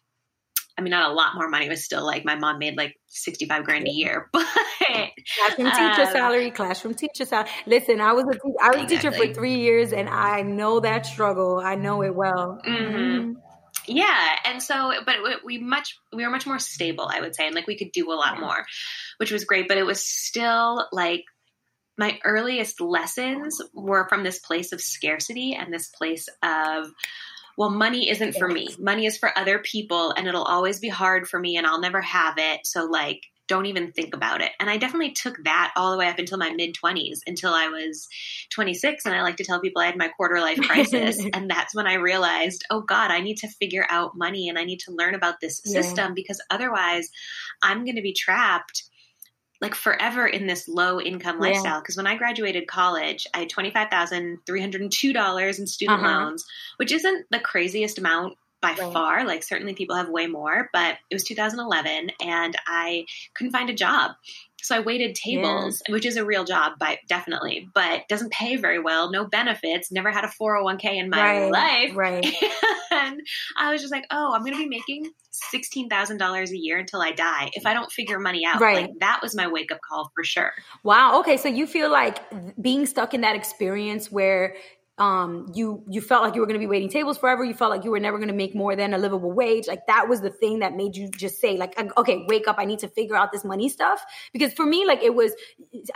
I 0.77 0.83
mean, 0.83 0.91
not 0.91 1.11
a 1.11 1.15
lot 1.15 1.35
more 1.35 1.49
money. 1.49 1.67
It 1.67 1.71
was 1.71 1.85
still 1.85 2.05
like 2.05 2.25
my 2.25 2.35
mom 2.35 2.59
made 2.59 2.77
like 2.77 2.97
65 3.09 3.65
grand 3.65 3.87
a 3.87 3.91
year, 3.91 4.29
but 4.33 4.47
classroom 4.87 5.71
teacher 5.71 6.03
um, 6.03 6.13
salary, 6.13 6.51
classroom 6.51 6.95
teacher 6.95 7.25
salary. 7.25 7.51
Listen, 7.67 8.01
I 8.01 8.13
was 8.13 8.25
a, 8.25 8.39
I 8.63 8.69
was 8.69 8.83
exactly. 8.83 8.83
a 8.83 8.89
teacher 8.89 9.13
for 9.13 9.35
three 9.35 9.57
years 9.57 9.93
and 9.93 10.09
I 10.09 10.43
know 10.43 10.81
that 10.81 11.05
struggle. 11.05 11.59
I 11.59 11.75
know 11.75 12.03
it 12.03 12.15
well. 12.15 12.61
Mm-hmm. 12.67 12.97
Mm-hmm. 12.97 13.33
Yeah. 13.87 14.39
And 14.45 14.63
so, 14.63 14.93
but 15.05 15.17
we 15.45 15.59
much, 15.59 15.99
we 16.13 16.25
were 16.25 16.31
much 16.31 16.47
more 16.47 16.59
stable, 16.59 17.11
I 17.13 17.21
would 17.21 17.35
say. 17.35 17.47
And 17.47 17.55
like 17.55 17.67
we 17.67 17.77
could 17.77 17.93
do 17.93 18.11
a 18.13 18.15
lot 18.15 18.41
more, 18.41 18.65
which 19.19 19.33
was 19.33 19.45
great, 19.45 19.69
but 19.69 19.77
it 19.77 19.85
was 19.85 20.05
still 20.05 20.87
like 20.93 21.25
my 21.99 22.19
earliest 22.25 22.81
lessons 22.81 23.61
were 23.75 24.09
from 24.09 24.23
this 24.25 24.39
place 24.39 24.73
of 24.73 24.81
scarcity 24.81 25.55
and 25.55 25.73
this 25.73 25.89
place 25.89 26.29
of, 26.43 26.87
well, 27.57 27.71
money 27.71 28.09
isn't 28.09 28.35
for 28.35 28.49
me. 28.49 28.69
Money 28.79 29.07
is 29.07 29.19
for 29.19 29.37
other 29.37 29.59
people 29.59 30.13
and 30.13 30.27
it'll 30.27 30.45
always 30.45 30.81
be 30.81 30.89
hard 30.89 31.29
for 31.29 31.39
me 31.39 31.57
and 31.57 31.67
I'll 31.67 31.81
never 31.81 32.01
have 32.01 32.35
it. 32.39 32.67
So, 32.67 32.85
like, 32.85 33.21
don't 33.49 33.67
even 33.67 33.93
think 33.93 34.15
about 34.15 34.41
it. 34.41 34.51
And 34.61 34.71
I 34.71 34.79
definitely 34.79 35.13
took 35.13 35.37
that 35.45 35.73
all 35.77 35.93
the 35.93 35.99
way 35.99 36.09
up 36.09 36.19
until 36.19 36.39
my 36.39 36.51
mid 36.51 36.75
20s, 36.75 37.19
until 37.27 37.53
I 37.53 37.69
was 37.69 38.09
26. 38.55 39.05
And 39.05 39.15
I 39.15 39.23
like 39.23 39.37
to 39.37 39.45
tell 39.45 39.61
people 39.61 39.83
I 39.83 39.87
had 39.87 39.97
my 39.97 40.09
quarter 40.09 40.41
life 40.41 40.61
crisis. 40.61 41.23
and 41.35 41.51
that's 41.51 41.75
when 41.75 41.87
I 41.87 41.95
realized, 41.95 42.65
oh 42.71 42.81
God, 42.81 43.11
I 43.11 43.21
need 43.21 43.39
to 43.39 43.49
figure 43.49 43.87
out 43.91 44.17
money 44.17 44.49
and 44.49 44.59
I 44.59 44.65
need 44.65 44.81
to 44.81 44.93
learn 44.93 45.15
about 45.15 45.41
this 45.41 45.61
system 45.65 46.09
yeah. 46.09 46.15
because 46.15 46.41
otherwise 46.51 47.11
I'm 47.63 47.85
going 47.85 47.97
to 47.97 48.03
be 48.03 48.15
trapped 48.15 48.85
like 49.63 49.75
forever 49.77 50.27
in 50.27 50.49
this 50.49 50.69
low 50.69 51.01
income 51.01 51.39
lifestyle. 51.39 51.81
Because 51.81 51.97
when 51.97 52.09
I 52.09 52.17
graduated 52.17 52.67
college, 52.67 53.29
I 53.33 53.39
had 53.39 53.49
$25,302 53.49 55.59
in 55.59 55.67
student 55.69 56.03
uh-huh. 56.03 56.21
loans, 56.21 56.45
which 56.77 56.93
isn't 56.93 57.27
the 57.31 57.39
craziest 57.39 57.97
amount 57.97 58.37
by 58.61 58.71
right. 58.71 58.93
far. 58.93 59.25
Like 59.25 59.45
certainly 59.45 59.75
people 59.75 59.95
have 59.95 60.09
way 60.09 60.27
more, 60.27 60.69
but 60.73 60.97
it 61.11 61.15
was 61.15 61.23
2011 61.25 62.11
and 62.21 62.57
I 62.67 63.07
couldn't 63.35 63.53
find 63.53 63.71
a 63.71 63.75
job. 63.75 64.13
So 64.63 64.77
I 64.77 64.81
waited 64.81 65.15
tables, 65.15 65.83
yeah. 65.87 65.93
which 65.93 66.07
is 66.07 66.17
a 66.17 66.25
real 66.25 66.45
job, 66.45 66.79
by 66.79 66.99
definitely, 67.09 67.69
but 67.75 68.07
doesn't 68.09 68.33
pay 68.33 68.57
very 68.57 68.79
well. 68.79 69.11
No 69.11 69.27
benefits. 69.27 69.91
Never 69.91 70.11
had 70.11 70.25
a 70.25 70.29
four 70.29 70.55
hundred 70.55 70.65
one 70.65 70.79
k 70.79 70.99
in 70.99 71.11
my 71.11 71.21
right, 71.21 71.51
life. 71.51 71.97
Right. 71.97 72.27
And 72.95 73.23
I 73.59 73.73
was 73.73 73.81
just 73.81 73.91
like, 73.91 74.05
oh, 74.11 74.35
I'm 74.35 74.43
going 74.43 74.53
to 74.53 74.59
be 74.59 74.69
making 74.69 75.11
sixteen 75.31 75.89
thousand 75.89 76.19
dollars 76.19 76.53
a 76.53 76.59
year 76.59 76.77
until 76.77 77.01
I 77.01 77.13
die 77.13 77.51
if 77.55 77.65
I 77.65 77.73
don't 77.73 77.91
figure 77.91 78.19
money 78.19 78.45
out. 78.47 78.61
Right. 78.61 78.83
Like 78.83 78.91
that 79.01 79.21
was 79.23 79.35
my 79.35 79.49
wake 79.49 79.73
up 79.73 79.81
call 79.89 80.13
for 80.15 80.23
sure. 80.23 80.53
Wow. 80.83 81.19
Okay. 81.21 81.39
So 81.39 81.49
you 81.49 81.67
feel 81.67 81.91
like 81.91 82.19
being 82.61 82.85
stuck 82.85 83.15
in 83.15 83.23
that 83.23 83.35
experience 83.35 84.13
where 84.13 84.57
um, 84.99 85.51
you 85.55 85.83
you 85.89 86.03
felt 86.03 86.23
like 86.23 86.35
you 86.35 86.43
were 86.43 86.47
going 86.47 86.61
to 86.61 86.65
be 86.65 86.67
waiting 86.67 86.91
tables 86.91 87.17
forever. 87.17 87.43
You 87.43 87.55
felt 87.55 87.71
like 87.71 87.83
you 87.83 87.91
were 87.91 87.99
never 87.99 88.19
going 88.19 88.29
to 88.29 88.35
make 88.35 88.55
more 88.55 88.77
than 88.77 88.93
a 88.93 88.99
livable 88.99 89.33
wage. 89.33 89.67
Like 89.67 89.87
that 89.87 90.07
was 90.09 90.21
the 90.21 90.29
thing 90.29 90.59
that 90.59 90.77
made 90.77 90.97
you 90.97 91.09
just 91.09 91.41
say, 91.41 91.57
like, 91.57 91.79
okay, 91.97 92.27
wake 92.29 92.47
up. 92.47 92.57
I 92.59 92.67
need 92.67 92.81
to 92.81 92.89
figure 92.89 93.17
out 93.17 93.33
this 93.33 93.43
money 93.43 93.71
stuff. 93.71 94.05
Because 94.35 94.53
for 94.53 94.67
me, 94.67 94.87
like 94.87 95.03
it 95.03 95.15
was, 95.15 95.33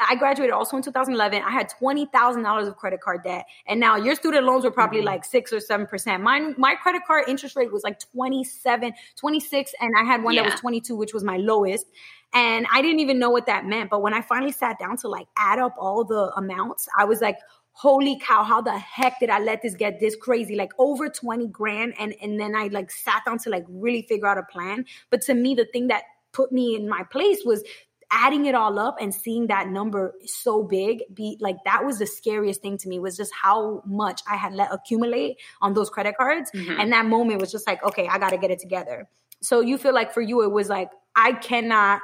I 0.01 0.15
graduated 0.15 0.55
also 0.55 0.79
in 0.79 0.83
2011. 0.83 1.43
I 1.43 1.51
had 1.51 1.69
twenty 1.69 2.07
thousand 2.07 2.43
dollars 2.43 2.69
of 2.69 2.77
credit 2.77 3.03
card 3.03 3.23
debt, 3.23 3.45
and 3.69 3.79
now 3.79 3.97
your 3.97 4.15
student 4.15 4.47
loans 4.47 4.65
were 4.65 4.71
probably 4.71 4.99
mm-hmm. 4.99 5.09
like 5.09 5.25
six 5.27 5.53
or 5.53 5.61
seven 5.61 5.87
percent. 5.87 6.23
Mine, 6.23 6.55
my 6.57 6.75
credit 6.75 7.03
card 7.07 7.25
interest 7.29 7.55
rate 7.55 7.71
was 7.71 7.83
like 7.85 8.01
27, 8.13 8.95
26, 9.17 9.73
and 9.79 9.93
I 9.99 10.05
had 10.05 10.23
one 10.23 10.35
yeah. 10.35 10.43
that 10.45 10.53
was 10.53 10.61
22, 10.61 10.97
which 10.97 11.13
was 11.13 11.23
my 11.23 11.37
lowest. 11.37 11.87
And 12.33 12.67
I 12.73 12.83
didn't 12.83 13.01
even 13.01 13.19
know 13.19 13.31
what 13.31 13.47
that 13.47 13.67
meant. 13.67 13.89
But 13.91 14.03
when 14.03 14.13
I 14.13 14.21
finally 14.21 14.53
sat 14.53 14.79
down 14.79 14.97
to 14.99 15.09
like 15.09 15.27
add 15.39 15.59
up 15.59 15.75
all 15.79 16.05
the 16.05 16.33
amounts, 16.37 16.89
I 16.99 17.05
was 17.05 17.21
like, 17.21 17.37
holy 17.77 18.19
cow, 18.19 18.43
how 18.43 18.63
the 18.63 18.79
heck 18.79 19.21
did 19.21 19.29
I 19.29 19.39
let 19.39 19.61
this 19.61 19.75
get 19.75 20.01
this 20.01 20.17
crazy? 20.17 20.57
Like 20.57 20.73
over 20.79 21.11
20 21.11 21.49
grand. 21.49 21.93
And, 21.99 22.15
and 22.23 22.41
then 22.41 22.57
I 22.57 22.69
like 22.69 22.91
sat 22.91 23.23
down 23.27 23.39
to 23.41 23.51
like 23.51 23.67
really 23.69 24.01
figure 24.01 24.27
out 24.27 24.39
a 24.39 24.43
plan. 24.45 24.87
But 25.11 25.21
to 25.23 25.35
me, 25.35 25.55
the 25.55 25.67
thing 25.67 25.89
that 25.89 26.05
put 26.33 26.53
me 26.53 26.75
in 26.75 26.89
my 26.89 27.03
place 27.13 27.43
was 27.45 27.63
adding 28.11 28.47
it 28.47 28.55
all 28.55 28.79
up 28.79 28.97
and 28.99 29.15
seeing 29.15 29.49
that 29.49 29.69
number 29.69 30.15
so 30.25 30.63
big 30.63 31.03
be 31.13 31.37
like 31.41 31.57
that 31.67 31.85
was 31.85 31.99
the 31.99 32.07
scariest 32.07 32.63
thing 32.63 32.79
to 32.79 32.89
me 32.89 32.99
was 32.99 33.17
just 33.17 33.33
how 33.35 33.83
much 33.85 34.23
I 34.31 34.37
had 34.37 34.55
let 34.55 34.73
accumulate 34.73 35.37
on 35.61 35.75
those 35.75 35.91
credit 35.91 36.17
cards. 36.17 36.51
Mm-hmm. 36.53 36.81
And 36.81 36.93
that 36.93 37.05
moment 37.05 37.43
was 37.43 37.53
just 37.53 37.67
like, 37.67 37.85
okay, 37.85 38.09
I 38.09 38.19
got 38.19 38.31
to 38.31 38.39
get 38.39 38.51
it 38.51 38.59
together. 38.59 39.07
So 39.43 39.61
you 39.61 39.77
feel 39.77 39.93
like 39.93 40.15
for 40.15 40.23
you, 40.23 40.43
it 40.45 40.51
was 40.51 40.71
like, 40.71 40.89
I 41.15 41.33
cannot 41.33 42.01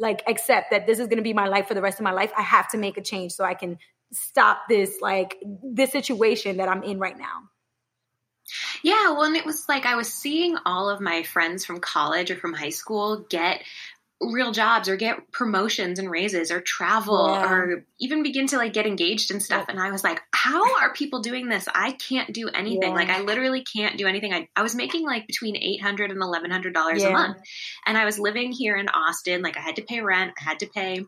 like 0.00 0.24
accept 0.26 0.72
that 0.72 0.88
this 0.88 0.98
is 0.98 1.06
going 1.06 1.18
to 1.18 1.22
be 1.22 1.34
my 1.34 1.46
life 1.46 1.68
for 1.68 1.74
the 1.74 1.82
rest 1.82 2.00
of 2.00 2.04
my 2.04 2.10
life. 2.10 2.32
I 2.36 2.42
have 2.42 2.68
to 2.70 2.78
make 2.78 2.96
a 2.96 3.02
change 3.02 3.32
so 3.32 3.44
I 3.44 3.54
can 3.54 3.78
stop 4.12 4.62
this 4.68 5.00
like 5.00 5.36
this 5.62 5.90
situation 5.90 6.58
that 6.58 6.68
I'm 6.68 6.82
in 6.82 6.98
right 6.98 7.18
now. 7.18 7.48
Yeah, 8.82 9.12
well, 9.12 9.22
and 9.22 9.36
it 9.36 9.46
was 9.46 9.64
like 9.68 9.86
I 9.86 9.96
was 9.96 10.12
seeing 10.12 10.56
all 10.66 10.90
of 10.90 11.00
my 11.00 11.22
friends 11.22 11.64
from 11.64 11.80
college 11.80 12.30
or 12.30 12.36
from 12.36 12.52
high 12.52 12.70
school 12.70 13.24
get 13.28 13.62
real 14.30 14.52
jobs 14.52 14.88
or 14.88 14.96
get 14.96 15.32
promotions 15.32 15.98
and 15.98 16.10
raises 16.10 16.50
or 16.50 16.60
travel 16.60 17.28
yeah. 17.28 17.52
or 17.52 17.84
even 17.98 18.22
begin 18.22 18.46
to 18.46 18.56
like 18.56 18.72
get 18.72 18.86
engaged 18.86 19.30
and 19.30 19.42
stuff. 19.42 19.64
Yeah. 19.66 19.74
And 19.74 19.82
I 19.82 19.90
was 19.90 20.04
like, 20.04 20.20
how 20.32 20.80
are 20.80 20.92
people 20.92 21.20
doing 21.20 21.48
this? 21.48 21.68
I 21.74 21.92
can't 21.92 22.32
do 22.32 22.48
anything. 22.48 22.90
Yeah. 22.90 22.94
Like 22.94 23.08
I 23.08 23.22
literally 23.22 23.64
can't 23.64 23.98
do 23.98 24.06
anything. 24.06 24.32
I, 24.32 24.48
I 24.54 24.62
was 24.62 24.74
making 24.74 25.04
like 25.04 25.26
between 25.26 25.56
$800 25.82 26.10
and 26.10 26.20
$1,100 26.20 27.06
a 27.06 27.10
month. 27.10 27.38
And 27.86 27.98
I 27.98 28.04
was 28.04 28.18
living 28.18 28.52
here 28.52 28.76
in 28.76 28.88
Austin. 28.88 29.42
Like 29.42 29.56
I 29.56 29.60
had 29.60 29.76
to 29.76 29.82
pay 29.82 30.00
rent. 30.00 30.34
I 30.40 30.44
had 30.44 30.60
to 30.60 30.66
pay 30.66 31.04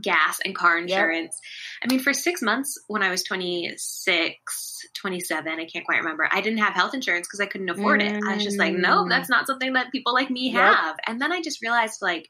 gas 0.00 0.40
and 0.44 0.54
car 0.54 0.78
insurance. 0.78 1.38
Yep. 1.82 1.90
I 1.90 1.92
mean, 1.92 2.02
for 2.02 2.12
six 2.12 2.42
months 2.42 2.78
when 2.88 3.02
I 3.02 3.10
was 3.10 3.22
26, 3.22 4.88
27, 4.94 5.52
I 5.52 5.64
can't 5.64 5.84
quite 5.84 5.98
remember, 5.98 6.28
I 6.30 6.40
didn't 6.40 6.58
have 6.58 6.74
health 6.74 6.94
insurance 6.94 7.26
because 7.26 7.40
I 7.40 7.46
couldn't 7.46 7.70
afford 7.70 8.00
mm. 8.00 8.10
it. 8.10 8.22
I 8.26 8.34
was 8.34 8.44
just 8.44 8.58
like, 8.58 8.74
no, 8.74 9.04
mm. 9.04 9.08
that's 9.08 9.30
not 9.30 9.46
something 9.46 9.72
that 9.74 9.92
people 9.92 10.14
like 10.14 10.30
me 10.30 10.50
have. 10.50 10.96
Yep. 10.96 11.00
And 11.06 11.20
then 11.20 11.32
I 11.32 11.40
just 11.40 11.62
realized, 11.62 12.02
like, 12.02 12.28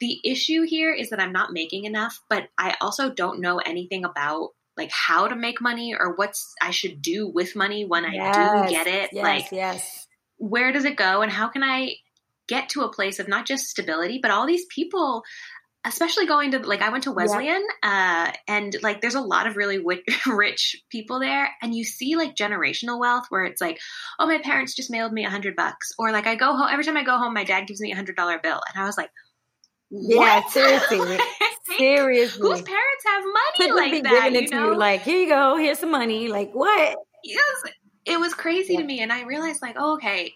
the 0.00 0.18
issue 0.24 0.62
here 0.62 0.92
is 0.92 1.10
that 1.10 1.20
I'm 1.20 1.32
not 1.32 1.52
making 1.52 1.84
enough, 1.84 2.20
but 2.28 2.48
I 2.58 2.74
also 2.80 3.10
don't 3.10 3.40
know 3.40 3.58
anything 3.58 4.04
about 4.04 4.50
like 4.76 4.90
how 4.90 5.28
to 5.28 5.36
make 5.36 5.60
money 5.60 5.94
or 5.94 6.14
what's 6.14 6.54
I 6.62 6.70
should 6.70 7.02
do 7.02 7.28
with 7.28 7.54
money 7.54 7.84
when 7.84 8.10
yes. 8.10 8.34
I 8.34 8.66
do 8.66 8.70
get 8.70 8.86
it. 8.86 9.10
Yes, 9.12 9.22
like, 9.22 9.52
yes. 9.52 10.06
where 10.38 10.72
does 10.72 10.86
it 10.86 10.96
go 10.96 11.20
and 11.20 11.30
how 11.30 11.48
can 11.48 11.62
I 11.62 11.96
get 12.48 12.70
to 12.70 12.82
a 12.82 12.92
place 12.92 13.18
of 13.18 13.28
not 13.28 13.46
just 13.46 13.66
stability, 13.68 14.18
but 14.20 14.30
all 14.30 14.46
these 14.46 14.64
people 14.74 15.22
especially 15.84 16.26
going 16.26 16.50
to 16.50 16.58
like 16.58 16.82
I 16.82 16.90
went 16.90 17.04
to 17.04 17.12
Wesleyan, 17.12 17.62
yeah. 17.82 18.28
uh, 18.28 18.38
and 18.48 18.76
like 18.82 19.00
there's 19.00 19.14
a 19.14 19.20
lot 19.20 19.46
of 19.46 19.56
really 19.56 19.78
w- 19.78 20.02
rich 20.26 20.82
people 20.90 21.20
there, 21.20 21.50
and 21.62 21.74
you 21.74 21.84
see 21.84 22.16
like 22.16 22.34
generational 22.36 22.98
wealth 22.98 23.26
where 23.30 23.44
it's 23.44 23.60
like, 23.60 23.78
oh, 24.18 24.26
my 24.26 24.38
parents 24.38 24.74
just 24.74 24.90
mailed 24.90 25.12
me 25.12 25.24
a 25.24 25.30
hundred 25.30 25.56
bucks, 25.56 25.92
or 25.98 26.12
like 26.12 26.26
I 26.26 26.34
go 26.34 26.56
home 26.56 26.68
every 26.70 26.84
time 26.84 26.96
I 26.96 27.04
go 27.04 27.16
home, 27.16 27.34
my 27.34 27.44
dad 27.44 27.66
gives 27.66 27.80
me 27.80 27.92
a 27.92 27.96
hundred 27.96 28.16
dollar 28.16 28.38
bill, 28.38 28.60
and 28.72 28.82
I 28.82 28.86
was 28.86 28.96
like. 28.96 29.10
What? 29.92 30.14
Yeah, 30.14 30.46
seriously. 30.50 31.18
seriously. 31.76 32.48
Whose 32.48 32.62
parents 32.62 33.04
have 33.06 33.24
money 33.24 33.72
like 33.72 34.02
that? 34.04 34.30
You 34.32 34.48
know? 34.48 34.70
you, 34.70 34.76
like, 34.76 35.02
here 35.02 35.18
you 35.18 35.28
go, 35.28 35.56
here's 35.56 35.80
some 35.80 35.90
money. 35.90 36.28
Like, 36.28 36.52
what? 36.52 36.96
Yes. 37.24 37.42
It 38.04 38.20
was 38.20 38.32
crazy 38.32 38.74
yeah. 38.74 38.82
to 38.82 38.86
me. 38.86 39.00
And 39.00 39.12
I 39.12 39.24
realized, 39.24 39.60
like, 39.62 39.74
oh, 39.76 39.94
okay, 39.94 40.32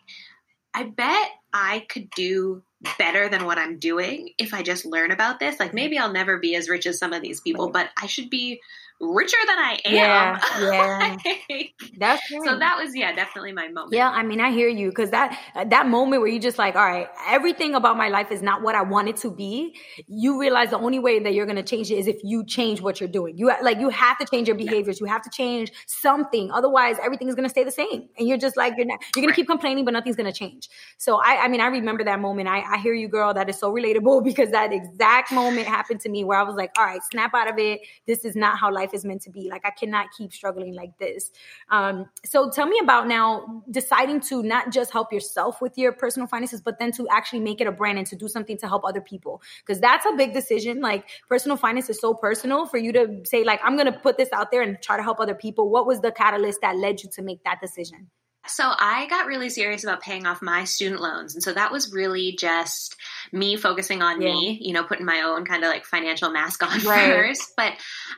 I 0.75 0.83
bet 0.83 1.29
I 1.53 1.87
could 1.89 2.11
do 2.11 2.65
better 2.99 3.29
than 3.29 3.45
what 3.45 3.59
I'm 3.59 3.79
doing 3.79 4.31
if 4.39 4.55
I 4.55 4.63
just 4.63 4.85
learn 4.85 5.11
about 5.11 5.41
this. 5.41 5.59
Like 5.59 5.75
maybe 5.75 5.99
I'll 5.99 6.13
never 6.13 6.39
be 6.39 6.55
as 6.57 6.69
rich 6.69 6.87
as 6.87 6.99
some 6.99 7.13
of 7.13 7.23
these 7.23 7.41
people, 7.41 7.71
but 7.71 7.91
I 8.01 8.07
should 8.07 8.31
be 8.31 8.61
richer 9.01 9.37
than 9.47 9.59
I 9.59 9.79
am. 9.85 9.95
Yeah, 9.95 11.17
yeah. 11.49 11.63
That's 11.99 12.27
true. 12.27 12.41
so 12.45 12.59
that 12.59 12.79
was 12.79 12.95
yeah, 12.95 13.13
definitely 13.15 13.53
my 13.53 13.69
moment. 13.69 13.93
Yeah, 13.93 14.11
I 14.11 14.23
mean, 14.23 14.41
I 14.41 14.51
hear 14.51 14.69
you 14.69 14.89
because 14.89 15.11
that 15.11 15.39
that 15.67 15.87
moment 15.87 16.23
where 16.23 16.31
you 16.31 16.41
just 16.41 16.59
like, 16.59 16.77
all 16.77 16.85
right, 16.85 17.09
everything 17.27 17.75
about 17.75 17.97
my 17.97 18.09
life 18.09 18.31
is 18.31 18.43
not 18.43 18.63
what 18.63 18.75
I 18.75 18.83
want 18.83 19.09
it 19.09 19.17
to 19.19 19.31
be. 19.31 19.77
You 20.07 20.41
realize 20.41 20.71
the 20.71 20.79
only 20.79 20.99
way 20.99 21.19
that 21.19 21.35
you're 21.35 21.47
going 21.47 21.57
to 21.57 21.63
change 21.63 21.91
it 21.91 21.97
is 21.97 22.07
if 22.07 22.17
you 22.23 22.45
change 22.45 22.81
what 22.81 23.01
you're 23.01 23.09
doing. 23.09 23.37
You 23.37 23.53
like 23.63 23.79
you 23.79 23.89
have 23.91 24.19
to 24.19 24.27
change 24.27 24.49
your 24.49 24.57
behaviors. 24.57 25.01
You 25.01 25.07
have 25.07 25.23
to 25.23 25.31
change 25.31 25.73
something. 25.87 26.51
Otherwise, 26.51 26.97
everything 27.03 27.29
is 27.29 27.35
going 27.35 27.45
to 27.45 27.51
stay 27.51 27.65
the 27.65 27.71
same, 27.71 28.09
and 28.19 28.29
you're 28.29 28.39
just 28.39 28.57
like 28.57 28.75
you're 28.77 28.87
not, 28.87 29.01
you're 29.15 29.23
going 29.23 29.27
right. 29.29 29.35
to 29.35 29.41
keep 29.41 29.49
complaining, 29.49 29.85
but 29.85 29.93
nothing's 29.93 30.17
going 30.17 30.31
to 30.31 30.39
change. 30.39 30.69
So 30.99 31.17
I, 31.17 31.45
I 31.45 31.49
mean, 31.49 31.61
I 31.61 31.67
remember 31.67 32.05
that 32.05 32.21
moment. 32.21 32.49
I, 32.49 32.61
I 32.61 32.79
hear 32.79 32.95
you, 32.95 33.09
girl. 33.09 33.35
That 33.35 33.49
is 33.49 33.59
so 33.59 33.73
relatable 33.73 34.25
because 34.35 34.51
that 34.51 34.73
exact 34.73 35.33
moment 35.33 35.67
happened 35.67 36.01
to 36.01 36.09
me 36.09 36.25
where 36.25 36.39
I 36.39 36.43
was 36.43 36.55
like, 36.55 36.71
all 36.79 36.85
right, 36.85 37.01
snap 37.11 37.35
out 37.35 37.49
of 37.49 37.59
it. 37.59 37.81
This 38.07 38.25
is 38.25 38.37
not 38.37 38.59
how 38.59 38.73
life 38.73 38.84
is 38.93 39.05
meant 39.05 39.23
to 39.23 39.31
be. 39.31 39.49
Like 39.49 39.63
I 39.65 39.71
cannot 39.71 40.09
keep 40.17 40.33
struggling 40.33 40.75
like 40.75 40.99
this. 40.99 41.31
Um, 41.71 42.11
so 42.25 42.51
tell 42.51 42.67
me 42.67 42.79
about 42.83 43.07
now 43.07 43.63
deciding 43.71 44.21
to 44.23 44.43
not 44.43 44.73
just 44.73 44.93
help 44.93 45.13
yourself 45.13 45.63
with 45.63 45.79
your 45.79 45.93
personal 45.93 46.27
finances, 46.27 46.61
but 46.61 46.79
then 46.79 46.93
to 46.93 47.07
actually 47.09 47.41
make 47.41 47.61
it 47.61 47.67
a 47.67 47.73
brand 47.73 47.99
and 47.99 48.07
to 48.09 48.17
do 48.17 48.29
something 48.29 48.59
to 48.59 48.69
help 48.69 48.85
other 48.85 49.01
people. 49.01 49.41
Because 49.65 49.81
that's 49.81 50.05
a 50.07 50.13
big 50.13 50.35
decision. 50.35 50.81
Like 50.81 51.09
personal 51.29 51.57
finance 51.57 51.89
is 51.89 52.01
so 52.01 52.15
personal 52.15 52.67
for 52.67 52.79
you 52.79 52.93
to 52.93 53.21
say, 53.25 53.45
like, 53.45 53.61
I'm 53.63 53.77
gonna 53.77 53.93
put 53.93 54.19
this 54.19 54.33
out 54.33 54.51
there 54.51 54.63
and 54.63 54.81
try 54.83 54.97
to 54.97 55.03
help 55.03 55.21
other 55.21 55.35
people. 55.35 55.71
What 55.71 55.87
was 55.87 56.01
the 56.01 56.13
catalyst 56.13 56.61
that 56.63 56.77
led 56.77 57.03
you 57.03 57.11
to 57.11 57.23
make 57.23 57.45
that 57.45 57.61
decision? 57.61 58.11
So 58.47 58.65
I 58.65 59.07
got 59.09 59.27
really 59.27 59.49
serious 59.49 59.85
about 59.85 60.01
paying 60.01 60.27
off 60.27 60.43
my 60.43 60.65
student 60.65 61.01
loans. 61.01 61.35
And 61.35 61.43
so 61.43 61.53
that 61.53 61.73
was 61.73 61.93
really 61.93 62.37
just 62.39 62.97
me 63.33 63.57
focusing 63.57 64.03
on 64.03 64.21
yeah. 64.21 64.29
me, 64.29 64.59
you 64.61 64.75
know, 64.75 64.85
putting 64.85 65.07
my 65.07 65.23
own 65.23 65.45
kind 65.45 65.65
of 65.65 65.71
like 65.71 65.85
financial 65.85 66.31
mask 66.31 66.63
on 66.63 66.81
right. 66.85 67.07
first. 67.07 67.53
But 67.57 67.73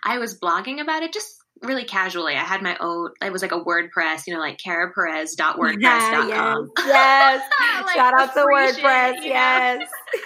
I 0.05 0.19
was 0.19 0.39
blogging 0.39 0.81
about 0.81 1.03
it 1.03 1.13
just 1.13 1.37
really 1.63 1.85
casually. 1.85 2.35
I 2.35 2.45
had 2.45 2.63
my 2.63 2.77
own, 2.81 3.11
it 3.23 3.33
was 3.33 3.43
like 3.43 3.53
a 3.53 3.61
WordPress, 3.61 4.27
you 4.27 4.35
know, 4.35 4.41
like 4.41 4.59
karaperez.wordpress.com. 4.59 5.81
Yeah, 5.81 6.57
yes. 6.79 6.81
yes. 6.87 7.83
like 7.87 7.97
Shout 7.97 8.15
out 8.15 8.35
to 8.35 8.41
WordPress. 8.41 9.15
Shit, 9.15 9.27
yes. 9.27 9.89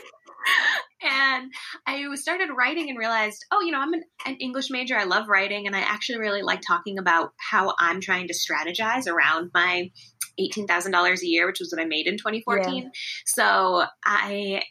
and 1.11 1.53
I 1.87 2.15
started 2.15 2.51
writing 2.57 2.89
and 2.89 2.99
realized, 2.99 3.45
oh, 3.51 3.61
you 3.61 3.73
know, 3.73 3.81
I'm 3.81 3.93
an, 3.93 4.05
an, 4.27 4.37
English 4.37 4.71
major. 4.71 4.97
I 4.97 5.05
love 5.05 5.29
writing, 5.29 5.67
and 5.67 5.75
I 5.75 5.81
actually 5.81 6.19
really 6.19 6.43
like 6.43 6.61
talking 6.61 6.99
about 6.99 7.33
how 7.37 7.75
I'm 7.79 8.01
trying 8.01 8.29
to 8.29 8.35
strategize 8.35 9.07
around 9.07 9.51
my 9.53 9.91
eighteen 10.39 10.67
thousand 10.67 10.93
dollars 10.93 11.23
a 11.23 11.27
year, 11.27 11.47
which 11.47 11.61
was 11.61 11.73
what 11.73 11.83
I 11.83 11.87
made 11.87 12.07
in 12.07 12.17
2014. 12.17 12.85
Yeah. 12.85 12.89
So 13.27 13.85
I 14.05 14.63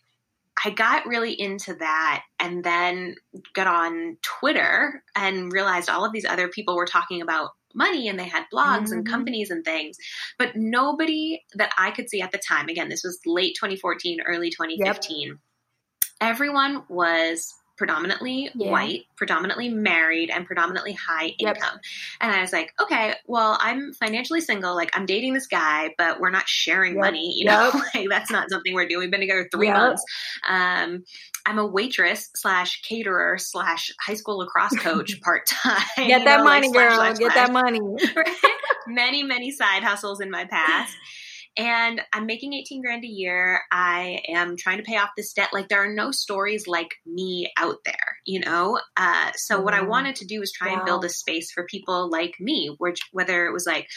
I 0.63 0.69
got 0.71 1.05
really 1.05 1.39
into 1.39 1.73
that 1.75 2.23
and 2.39 2.63
then 2.63 3.15
got 3.53 3.67
on 3.67 4.17
Twitter 4.21 5.03
and 5.15 5.51
realized 5.51 5.89
all 5.89 6.05
of 6.05 6.11
these 6.11 6.25
other 6.25 6.49
people 6.49 6.75
were 6.75 6.85
talking 6.85 7.21
about 7.21 7.51
money 7.73 8.07
and 8.09 8.19
they 8.19 8.27
had 8.27 8.43
blogs 8.53 8.85
mm-hmm. 8.85 8.93
and 8.93 9.07
companies 9.07 9.51
and 9.51 9.63
things. 9.63 9.97
But 10.37 10.55
nobody 10.55 11.43
that 11.55 11.71
I 11.77 11.91
could 11.91 12.09
see 12.09 12.21
at 12.21 12.31
the 12.31 12.39
time, 12.39 12.67
again, 12.67 12.89
this 12.89 13.03
was 13.03 13.19
late 13.25 13.55
2014, 13.55 14.21
early 14.21 14.49
2015. 14.49 15.27
Yep 15.27 15.37
everyone 16.21 16.83
was 16.89 17.53
predominantly 17.79 18.51
yeah. 18.53 18.69
white, 18.69 19.05
predominantly 19.15 19.69
married, 19.69 20.29
and 20.29 20.45
predominantly 20.45 20.91
high 20.91 21.27
income. 21.39 21.55
Yep. 21.75 21.81
And 22.19 22.31
I 22.31 22.41
was 22.41 22.51
like, 22.51 22.73
okay, 22.79 23.15
well, 23.25 23.57
I'm 23.61 23.93
financially 23.93 24.41
single. 24.41 24.75
Like, 24.75 24.91
I'm 24.93 25.05
dating 25.05 25.33
this 25.33 25.47
guy, 25.47 25.95
but 25.97 26.19
we're 26.19 26.29
not 26.29 26.47
sharing 26.47 26.95
yep. 26.95 27.01
money. 27.01 27.33
You 27.37 27.45
know, 27.45 27.71
yep. 27.73 27.83
like 27.95 28.09
that's 28.09 28.29
not 28.29 28.49
something 28.49 28.73
we're 28.73 28.87
doing. 28.87 28.99
We've 28.99 29.11
been 29.11 29.21
together 29.21 29.47
three 29.49 29.71
months. 29.71 30.03
Um, 30.47 31.05
I'm 31.45 31.57
a 31.57 31.65
waitress 31.65 32.29
slash 32.35 32.81
caterer 32.81 33.37
slash 33.37 33.91
high 34.05 34.15
school 34.15 34.39
lacrosse 34.39 34.77
coach 34.79 35.19
part 35.21 35.47
time. 35.47 35.81
Get 35.95 36.25
that 36.25 36.39
know, 36.39 36.43
money, 36.43 36.67
like, 36.67 36.75
girl. 36.75 36.95
Slash, 36.95 37.17
slash, 37.17 37.33
Get 37.33 37.33
that 37.35 37.53
money. 37.53 37.79
many, 38.87 39.23
many 39.23 39.51
side 39.51 39.83
hustles 39.83 40.19
in 40.19 40.29
my 40.29 40.43
past 40.45 40.93
and 41.59 42.01
I'm 42.13 42.25
making 42.25 42.53
18 42.53 42.81
grand 42.81 43.03
a 43.03 43.07
year. 43.07 43.61
I 43.69 44.21
am 44.29 44.55
trying 44.55 44.77
to 44.77 44.83
pay 44.83 44.95
off 44.95 45.09
this 45.17 45.33
debt. 45.33 45.49
Like 45.51 45.67
there 45.67 45.83
are 45.83 45.93
no 45.93 46.11
stories 46.11 46.67
like 46.67 46.95
me 47.05 47.51
out 47.57 47.79
there, 47.83 48.17
you 48.25 48.39
know? 48.39 48.79
Uh, 48.95 49.31
so 49.35 49.55
mm-hmm. 49.55 49.65
what 49.65 49.73
I 49.73 49.79
mm-hmm. 49.79 49.89
wanted 49.89 50.15
to 50.17 50.25
do 50.25 50.39
was 50.39 50.53
try 50.53 50.69
wow. 50.69 50.77
and 50.77 50.85
build 50.85 51.03
a 51.03 51.09
space 51.09 51.51
for 51.51 51.65
people 51.65 52.09
like 52.09 52.35
me, 52.39 52.73
which 52.77 53.01
whether 53.11 53.45
it 53.45 53.51
was 53.51 53.65
like, 53.67 53.89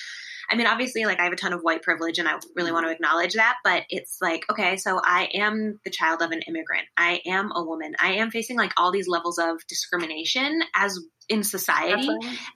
I 0.50 0.56
mean, 0.56 0.66
obviously, 0.66 1.04
like 1.04 1.20
I 1.20 1.24
have 1.24 1.32
a 1.32 1.36
ton 1.36 1.52
of 1.52 1.60
white 1.60 1.82
privilege 1.82 2.18
and 2.18 2.28
I 2.28 2.34
really 2.56 2.72
want 2.72 2.84
to 2.86 2.92
acknowledge 2.92 3.34
that, 3.34 3.58
but 3.62 3.84
it's 3.88 4.18
like, 4.20 4.44
okay, 4.50 4.76
so 4.76 5.00
I 5.02 5.28
am 5.32 5.78
the 5.84 5.90
child 5.90 6.20
of 6.20 6.32
an 6.32 6.42
immigrant. 6.48 6.88
I 6.96 7.20
am 7.26 7.52
a 7.54 7.62
woman. 7.62 7.94
I 8.00 8.14
am 8.14 8.32
facing 8.32 8.56
like 8.56 8.72
all 8.76 8.90
these 8.90 9.06
levels 9.06 9.38
of 9.38 9.64
discrimination 9.68 10.62
as 10.74 10.98
in 11.28 11.44
society. 11.44 12.08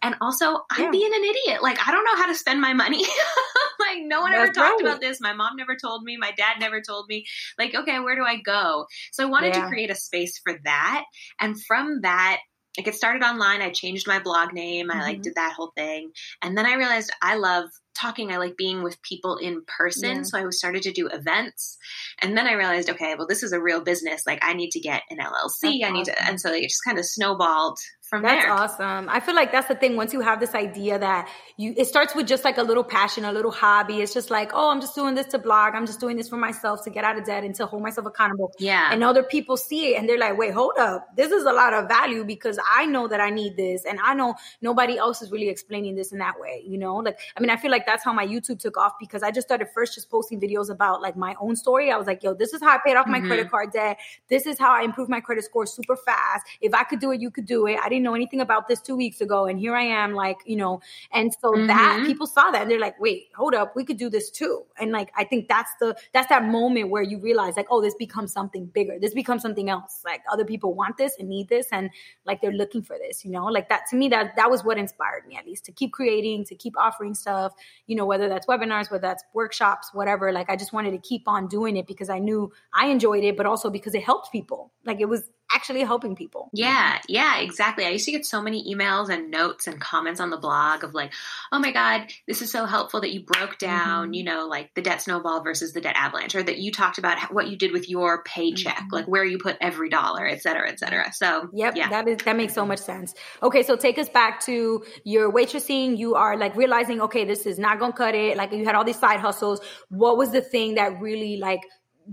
And 0.03 0.17
also, 0.21 0.59
I'm 0.71 0.91
being 0.91 1.15
an 1.15 1.25
idiot. 1.25 1.63
Like, 1.63 1.79
I 1.87 1.93
don't 1.93 2.05
know 2.05 2.17
how 2.17 2.27
to 2.27 2.35
spend 2.35 2.61
my 2.61 2.73
money. 2.73 3.05
like, 3.95 4.03
no 4.07 4.21
one 4.21 4.33
That's 4.33 4.43
ever 4.43 4.53
talked 4.53 4.83
right. 4.83 4.89
about 4.89 5.01
this. 5.01 5.21
My 5.21 5.33
mom 5.33 5.57
never 5.57 5.77
told 5.77 6.03
me. 6.03 6.17
My 6.17 6.33
dad 6.37 6.61
never 6.61 6.81
told 6.81 7.07
me. 7.09 7.27
Like, 7.59 7.75
okay, 7.75 8.01
where 8.01 8.17
do 8.17 8.25
I 8.25 8.37
go? 8.37 8.87
So 9.13 9.27
I 9.27 9.31
wanted 9.31 9.55
yeah. 9.55 9.63
to 9.63 9.69
create 9.69 9.91
a 9.91 9.95
space 9.95 10.41
for 10.43 10.59
that. 10.65 11.05
And 11.41 11.61
from 11.65 12.03
that, 12.03 12.39
like 12.77 12.87
it 12.89 12.95
started 12.95 13.23
online. 13.23 13.63
I 13.63 13.71
changed 13.71 14.07
my 14.07 14.19
blog 14.19 14.53
name. 14.53 14.91
I 14.91 15.01
like 15.01 15.17
mm-hmm. 15.17 15.23
did 15.23 15.35
that 15.37 15.55
whole 15.57 15.73
thing. 15.77 16.11
And 16.43 16.57
then 16.57 16.67
I 16.67 16.75
realized 16.75 17.11
I 17.23 17.37
love 17.37 17.71
talking. 17.99 18.33
I 18.33 18.37
like 18.37 18.57
being 18.57 18.83
with 18.83 19.01
people 19.03 19.39
in 19.39 19.63
person. 19.67 20.17
Yeah. 20.17 20.23
So 20.25 20.39
I 20.39 20.51
started 20.51 20.83
to 20.83 20.93
do 20.93 21.09
events. 21.09 21.79
And 22.21 22.37
then 22.37 22.47
I 22.47 22.53
realized, 22.53 22.91
okay, 22.91 23.15
well, 23.17 23.27
this 23.27 23.43
is 23.43 23.53
a 23.53 23.61
real 23.61 23.81
business. 23.81 24.27
Like 24.27 24.41
I 24.43 24.53
need 24.53 24.71
to 24.73 24.81
get 24.81 25.03
an 25.11 25.19
LLC. 25.19 25.81
That's 25.81 25.85
I 25.85 25.91
need 25.91 26.01
awesome. 26.03 26.15
to, 26.15 26.27
and 26.27 26.41
so 26.41 26.53
it 26.53 26.63
just 26.63 26.85
kind 26.85 26.99
of 26.99 27.07
snowballed 27.07 27.79
from 28.17 28.23
that's 28.23 28.45
there. 28.45 28.53
awesome. 28.53 29.09
I 29.09 29.21
feel 29.21 29.35
like 29.35 29.53
that's 29.53 29.69
the 29.69 29.75
thing. 29.75 29.97
Once 29.97 30.13
you 30.13 30.21
have 30.21 30.41
this 30.41 30.55
idea 30.55 30.99
that 30.99 31.29
you, 31.57 31.75
it 31.77 31.87
starts 31.87 32.15
with 32.15 32.27
just 32.27 32.45
like 32.45 32.59
a 32.59 32.63
little 32.63 32.85
passion, 32.85 33.25
a 33.25 33.33
little 33.33 33.51
hobby. 33.51 34.01
It's 34.01 34.13
just 34.13 34.31
like, 34.31 34.51
oh, 34.55 34.71
I'm 34.71 34.81
just 34.81 34.95
doing 34.95 35.15
this 35.15 35.27
to 35.29 35.39
blog. 35.39 35.75
I'm 35.75 35.87
just 35.87 36.01
doing 36.01 36.17
this 36.17 36.29
for 36.29 36.37
myself 36.37 36.85
to 36.85 36.91
get 36.91 37.05
out 37.05 37.19
of 37.19 37.25
debt 37.25 37.45
and 37.45 37.55
to 37.57 37.67
hold 37.67 37.83
myself 37.83 38.07
accountable. 38.07 38.53
Yeah. 38.59 38.93
And 38.93 39.03
other 39.03 39.23
people 39.23 39.57
see 39.57 39.95
it 39.95 39.99
and 39.99 40.09
they're 40.09 40.19
like, 40.19 40.37
wait, 40.37 40.53
hold 40.53 40.79
up. 40.79 41.17
This 41.17 41.31
is 41.31 41.45
a 41.45 41.53
lot 41.53 41.73
of 41.73 41.89
value 41.89 42.25
because 42.25 42.59
I 42.71 42.87
know 42.87 43.09
that 43.09 43.21
I 43.21 43.31
need 43.31 43.57
this. 43.57 43.85
And 43.85 43.99
I 44.03 44.15
know 44.15 44.35
nobody 44.61 44.99
else 44.99 45.23
is 45.23 45.31
really 45.31 45.49
explaining 45.49 45.95
this 45.95 46.13
in 46.13 46.19
that 46.19 46.39
way. 46.39 46.63
You 46.67 46.79
know, 46.79 46.97
like, 46.97 47.19
I 47.37 47.41
mean, 47.41 47.51
I 47.51 47.57
feel 47.57 47.71
like 47.71 47.87
that's 47.87 48.05
how 48.05 48.13
my 48.13 48.27
YouTube 48.27 48.59
took 48.59 48.77
off 48.77 48.93
because 48.99 49.23
I 49.23 49.31
just 49.31 49.47
started 49.47 49.69
first 49.75 49.95
just 49.95 50.11
posting 50.11 50.41
videos 50.41 50.71
about 50.71 51.03
like 51.03 51.17
my 51.17 51.35
own 51.41 51.57
story. 51.57 51.91
I 51.91 51.97
was 51.97 52.07
like, 52.07 52.23
yo, 52.23 52.35
this 52.35 52.53
is 52.53 52.61
how 52.61 52.71
I 52.71 52.79
paid 52.85 52.97
off 52.97 53.07
my 53.07 53.19
mm-hmm. 53.19 53.29
credit 53.29 53.51
card 53.51 53.73
debt. 53.73 53.99
This 54.29 54.47
is 54.47 54.59
how 54.59 54.73
I 54.73 54.83
improved 54.83 55.11
my 55.11 55.21
credit 55.21 55.45
score 55.45 55.67
super 55.67 55.97
fast. 55.97 56.47
If 56.61 56.75
I 56.75 56.85
could 56.85 57.01
do 57.01 57.11
it, 57.11 57.21
you 57.21 57.31
could 57.31 57.47
do 57.47 57.67
it. 57.67 57.79
I 57.83 57.89
didn't 57.89 58.05
know 58.07 58.15
anything 58.15 58.41
about 58.41 58.69
this 58.69 58.81
two 58.81 58.97
weeks 58.97 59.21
ago. 59.21 59.45
And 59.45 59.59
here 59.59 59.77
I 59.77 59.83
am, 59.83 60.15
like, 60.15 60.39
you 60.47 60.57
know, 60.57 60.81
and 61.13 61.33
so 61.35 61.53
mm-hmm. 61.53 61.67
that 61.67 62.05
people 62.07 62.27
saw 62.27 62.51
that 62.51 62.63
and 62.63 62.71
they're 62.71 62.81
like, 62.81 62.99
wait, 62.99 63.25
hold 63.37 63.55
up, 63.55 63.77
we 63.77 63.85
could 63.85 63.99
do 63.99 64.09
this 64.09 64.31
too. 64.31 64.65
And 64.81 64.93
like, 64.93 65.13
I 65.17 65.25
think 65.25 65.49
that's 65.49 65.71
the, 65.81 65.95
that's 66.15 66.29
that 66.29 66.45
moment 66.45 66.89
where 66.89 67.03
you 67.03 67.19
realize 67.19 67.57
like, 67.57 67.67
oh, 67.71 67.83
this 67.83 67.95
becomes 67.95 68.33
something 68.33 68.67
bigger. 68.67 68.99
This 68.99 69.13
becomes 69.13 69.43
something 69.43 69.69
else. 69.69 70.01
Like 70.05 70.23
other 70.33 70.45
people 70.45 70.73
want 70.73 70.97
this 70.97 71.17
and 71.19 71.29
need 71.29 71.49
this. 71.49 71.67
And 71.73 71.91
like, 72.25 72.41
they're 72.41 72.53
looking 72.53 72.83
for 72.83 72.97
this, 72.97 73.25
you 73.25 73.31
know, 73.31 73.45
like 73.45 73.69
that 73.69 73.83
to 73.91 73.97
me, 73.97 74.09
that, 74.09 74.37
that 74.37 74.51
was 74.51 74.65
what 74.65 74.79
inspired 74.79 75.27
me 75.27 75.37
at 75.37 75.45
least 75.45 75.67
to 75.67 75.73
keep 75.73 75.93
creating, 75.93 76.45
to 76.47 76.55
keep 76.55 76.79
offering 76.79 77.15
stuff, 77.15 77.53
you 77.87 77.97
know, 77.97 78.07
whether 78.07 78.29
that's 78.29 78.47
webinars, 78.47 78.91
whether 78.91 79.03
that's 79.03 79.25
workshops, 79.35 79.91
whatever. 79.93 80.33
Like, 80.33 80.49
I 80.49 80.57
just 80.57 80.73
wanted 80.73 80.93
to 80.93 80.99
keep 80.99 81.29
on 81.29 81.49
doing 81.49 81.77
it 81.77 81.87
because 81.87 82.09
I 82.09 82.19
knew 82.19 82.53
I 82.73 82.87
enjoyed 82.87 83.25
it, 83.25 83.37
but 83.37 83.47
also 83.47 83.69
because 83.69 83.95
it 83.95 84.03
helped 84.05 84.33
people. 84.33 84.73
Like 84.85 85.01
it 85.01 85.09
was 85.09 85.31
actually 85.53 85.83
helping 85.83 86.17
people. 86.17 86.51
Yeah, 86.53 86.99
yeah, 87.09 87.39
exactly. 87.39 87.85
I 87.85 87.91
used 87.91 88.05
to 88.07 88.13
get 88.13 88.27
so 88.27 88.43
many 88.43 88.75
emails 88.75 89.09
and 89.09 89.31
notes 89.31 89.67
and 89.67 89.81
comments 89.81 90.21
on 90.21 90.31
the 90.31 90.37
blog 90.37 90.85
of 90.85 90.95
like, 90.95 91.13
oh 91.53 91.59
my 91.59 91.73
God, 91.73 92.11
this 92.27 92.43
is 92.43 92.51
so 92.51 92.65
helpful 92.65 93.01
that 93.03 93.13
you 93.13 93.23
broke 93.23 93.59
down, 93.59 94.07
mm-hmm. 94.07 94.15
you 94.15 94.25
know, 94.25 94.47
like 94.47 94.75
the 94.75 94.83
debt 94.83 95.03
snowball 95.03 95.43
versus 95.43 95.73
the 95.73 95.81
debt 95.81 95.95
avalanche, 95.97 96.35
or 96.35 96.43
that 96.43 96.59
you 96.59 96.73
talked 96.73 96.99
about 96.99 97.33
what 97.33 97.49
you 97.49 97.57
did 97.57 97.73
with 97.73 97.89
your 97.89 98.23
paycheck, 98.25 98.77
mm-hmm. 98.77 98.95
like 98.95 99.07
where 99.07 99.25
you 99.25 99.39
put 99.39 99.57
every 99.61 99.89
dollar, 99.89 100.27
et 100.27 100.43
cetera, 100.43 100.69
et 100.69 100.79
cetera. 100.79 101.13
So, 101.13 101.49
yep, 101.53 101.77
yeah. 101.77 101.91
that 101.91 102.09
is 102.09 102.19
that 102.25 102.37
makes 102.37 102.55
so 102.55 102.67
much 102.67 102.81
sense. 102.81 103.15
Okay, 103.43 103.63
so 103.63 103.77
take 103.77 103.99
us 103.99 104.09
back 104.09 104.41
to 104.41 104.85
your 105.05 105.33
waitressing. 105.33 105.97
You 105.97 106.17
are 106.17 106.37
like 106.37 106.57
realizing, 106.57 107.01
okay, 107.03 107.25
this 107.25 107.47
is 107.47 107.59
not 107.59 107.79
gonna 107.79 107.93
cut 107.93 108.15
it. 108.15 108.37
Like 108.37 108.53
you 108.53 108.65
had 108.65 108.75
all 108.75 108.85
these 108.85 108.99
side 108.99 109.21
hustles. 109.21 109.61
What 109.89 110.17
was 110.17 110.31
the 110.31 110.43
thing 110.43 110.75
that 110.75 111.01
really 111.01 111.37
like 111.37 111.61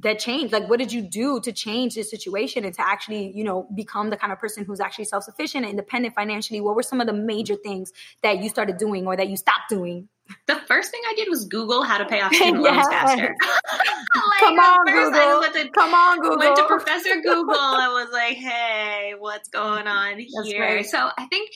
that 0.01 0.19
changed 0.19 0.51
like 0.51 0.67
what 0.69 0.79
did 0.79 0.91
you 0.91 1.01
do 1.01 1.39
to 1.39 1.51
change 1.51 1.95
this 1.95 2.09
situation 2.09 2.65
and 2.65 2.73
to 2.73 2.81
actually 2.81 3.31
you 3.35 3.43
know 3.43 3.67
become 3.75 4.09
the 4.09 4.17
kind 4.17 4.33
of 4.33 4.39
person 4.39 4.65
who's 4.65 4.79
actually 4.79 5.05
self-sufficient 5.05 5.63
and 5.63 5.71
independent 5.71 6.15
financially 6.15 6.61
what 6.61 6.75
were 6.75 6.83
some 6.83 6.99
of 6.99 7.07
the 7.07 7.13
major 7.13 7.55
things 7.55 7.91
that 8.21 8.39
you 8.39 8.49
started 8.49 8.77
doing 8.77 9.05
or 9.05 9.15
that 9.15 9.29
you 9.29 9.37
stopped 9.37 9.69
doing 9.69 10.07
the 10.47 10.55
first 10.67 10.91
thing 10.91 11.01
I 11.07 11.13
did 11.15 11.27
was 11.29 11.45
Google 11.45 11.83
how 11.83 11.97
to 11.97 12.05
pay 12.05 12.21
off 12.21 12.33
student 12.33 12.63
yes. 12.63 12.75
loans 12.75 12.87
faster. 12.87 13.35
like, 13.41 14.39
Come 14.39 14.59
on, 14.59 14.85
Google. 14.85 15.63
To, 15.63 15.69
Come 15.71 15.93
on, 15.93 16.19
Google. 16.19 16.37
Went 16.37 16.55
to 16.57 16.65
Professor 16.65 17.15
Google 17.21 17.55
and 17.55 17.91
was 17.91 18.09
like, 18.11 18.37
"Hey, 18.37 19.13
what's 19.17 19.49
going 19.49 19.87
on 19.87 20.19
here?" 20.43 20.83
So 20.83 21.09
I 21.17 21.25
think, 21.25 21.51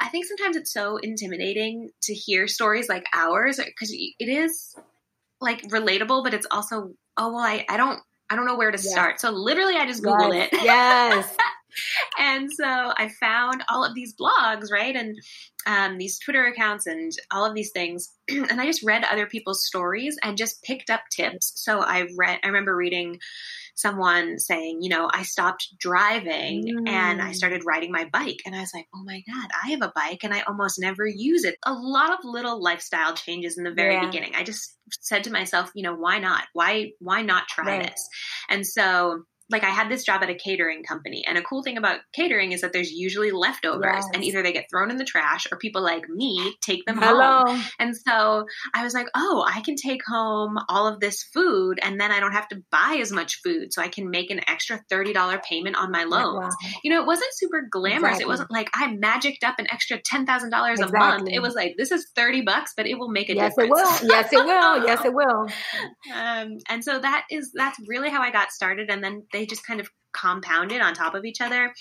I 0.00 0.08
think 0.08 0.26
sometimes 0.26 0.56
it's 0.56 0.72
so 0.72 0.96
intimidating 0.96 1.90
to 2.02 2.14
hear 2.14 2.48
stories 2.48 2.88
like 2.88 3.04
ours 3.14 3.58
because 3.64 3.92
it 3.92 4.28
is 4.28 4.74
like 5.40 5.62
relatable, 5.68 6.22
but 6.24 6.34
it's 6.34 6.46
also, 6.50 6.90
oh 7.20 7.32
well, 7.32 7.44
I, 7.44 7.64
I 7.68 7.76
don't, 7.76 8.00
I 8.30 8.36
don't 8.36 8.46
know 8.46 8.56
where 8.56 8.70
to 8.70 8.78
yes. 8.78 8.90
start. 8.90 9.20
So 9.20 9.30
literally, 9.30 9.76
I 9.76 9.86
just 9.86 10.02
Googled 10.02 10.34
yes. 10.34 10.50
it. 10.52 10.60
Yes. 10.64 11.36
and 12.18 12.50
so 12.52 12.64
I 12.66 13.10
found 13.20 13.62
all 13.68 13.84
of 13.84 13.94
these 13.94 14.14
blogs, 14.14 14.72
right? 14.72 14.96
And 14.96 15.16
um, 15.66 15.98
these 15.98 16.18
Twitter 16.18 16.46
accounts 16.46 16.86
and 16.86 17.12
all 17.30 17.44
of 17.44 17.54
these 17.54 17.70
things. 17.70 18.12
and 18.28 18.60
I 18.60 18.66
just 18.66 18.82
read 18.82 19.04
other 19.04 19.26
people's 19.26 19.64
stories 19.66 20.16
and 20.24 20.36
just 20.36 20.62
picked 20.62 20.90
up 20.90 21.02
tips. 21.14 21.52
So 21.56 21.80
I 21.80 22.08
read, 22.16 22.40
I 22.42 22.48
remember 22.48 22.74
reading 22.74 23.18
someone 23.80 24.38
saying, 24.38 24.82
you 24.82 24.88
know, 24.88 25.08
I 25.12 25.22
stopped 25.22 25.68
driving 25.78 26.64
mm. 26.64 26.88
and 26.88 27.20
I 27.20 27.30
mm. 27.30 27.34
started 27.34 27.64
riding 27.64 27.92
my 27.92 28.08
bike. 28.12 28.38
And 28.46 28.54
I 28.54 28.60
was 28.60 28.72
like, 28.74 28.86
oh 28.94 29.02
my 29.04 29.22
God, 29.26 29.50
I 29.64 29.70
have 29.70 29.82
a 29.82 29.92
bike 29.94 30.20
and 30.22 30.34
I 30.34 30.42
almost 30.42 30.78
never 30.78 31.06
use 31.06 31.44
it. 31.44 31.56
A 31.64 31.72
lot 31.72 32.12
of 32.12 32.18
little 32.24 32.62
lifestyle 32.62 33.14
changes 33.14 33.58
in 33.58 33.64
the 33.64 33.72
very 33.72 33.94
yeah. 33.94 34.06
beginning. 34.06 34.34
I 34.34 34.42
just 34.42 34.76
said 35.00 35.24
to 35.24 35.32
myself, 35.32 35.70
you 35.74 35.82
know, 35.82 35.94
why 35.94 36.18
not? 36.18 36.44
Why, 36.52 36.92
why 36.98 37.22
not 37.22 37.48
try 37.48 37.78
right. 37.78 37.90
this? 37.90 38.08
And 38.48 38.66
so 38.66 39.22
like 39.50 39.64
I 39.64 39.70
had 39.70 39.90
this 39.90 40.04
job 40.04 40.22
at 40.22 40.30
a 40.30 40.34
catering 40.34 40.82
company, 40.82 41.24
and 41.26 41.38
a 41.38 41.42
cool 41.42 41.62
thing 41.62 41.76
about 41.76 42.00
catering 42.12 42.52
is 42.52 42.60
that 42.60 42.72
there's 42.72 42.90
usually 42.90 43.30
leftovers, 43.30 44.04
yes. 44.04 44.08
and 44.14 44.24
either 44.24 44.42
they 44.42 44.52
get 44.52 44.66
thrown 44.70 44.90
in 44.90 44.96
the 44.96 45.04
trash 45.04 45.46
or 45.50 45.58
people 45.58 45.82
like 45.82 46.08
me 46.08 46.54
take 46.62 46.84
them 46.86 46.98
Hello. 46.98 47.44
home. 47.46 47.62
And 47.78 47.96
so 47.96 48.46
I 48.74 48.84
was 48.84 48.94
like, 48.94 49.06
oh, 49.14 49.44
I 49.48 49.60
can 49.60 49.76
take 49.76 50.02
home 50.06 50.58
all 50.68 50.86
of 50.86 51.00
this 51.00 51.22
food, 51.34 51.78
and 51.82 52.00
then 52.00 52.10
I 52.10 52.20
don't 52.20 52.32
have 52.32 52.48
to 52.48 52.62
buy 52.70 52.98
as 53.00 53.12
much 53.12 53.40
food, 53.42 53.72
so 53.72 53.82
I 53.82 53.88
can 53.88 54.10
make 54.10 54.30
an 54.30 54.40
extra 54.48 54.80
thirty 54.88 55.12
dollar 55.12 55.40
payment 55.48 55.76
on 55.76 55.90
my 55.90 56.04
loans. 56.04 56.54
Wow. 56.62 56.70
You 56.82 56.92
know, 56.92 57.00
it 57.00 57.06
wasn't 57.06 57.30
super 57.34 57.66
glamorous. 57.70 58.02
Exactly. 58.02 58.24
It 58.24 58.28
wasn't 58.28 58.50
like 58.50 58.70
I 58.74 58.92
magicked 58.92 59.44
up 59.44 59.58
an 59.58 59.66
extra 59.70 60.00
ten 60.00 60.26
thousand 60.26 60.50
dollars 60.50 60.80
a 60.80 60.90
month. 60.90 61.28
It 61.30 61.40
was 61.40 61.54
like 61.54 61.74
this 61.76 61.90
is 61.90 62.06
thirty 62.14 62.42
bucks, 62.42 62.72
but 62.76 62.86
it 62.86 62.98
will 62.98 63.10
make 63.10 63.28
a 63.28 63.34
yes, 63.34 63.54
difference. 63.54 64.02
Yes, 64.02 64.02
it 64.02 64.06
will. 64.06 64.16
Yes, 64.16 64.32
it 64.32 64.44
will. 64.44 64.86
yes, 64.86 65.04
it 65.04 65.14
will. 65.14 65.48
Um, 66.14 66.58
and 66.68 66.84
so 66.84 66.98
that 66.98 67.24
is 67.30 67.52
that's 67.54 67.78
really 67.86 68.10
how 68.10 68.22
I 68.22 68.30
got 68.30 68.52
started, 68.52 68.90
and 68.90 69.02
then 69.02 69.24
they 69.32 69.39
they 69.40 69.46
just 69.46 69.66
kind 69.66 69.80
of 69.80 69.88
compounded 70.12 70.80
on 70.80 70.92
top 70.92 71.14
of 71.14 71.24
each 71.24 71.40
other 71.40 71.72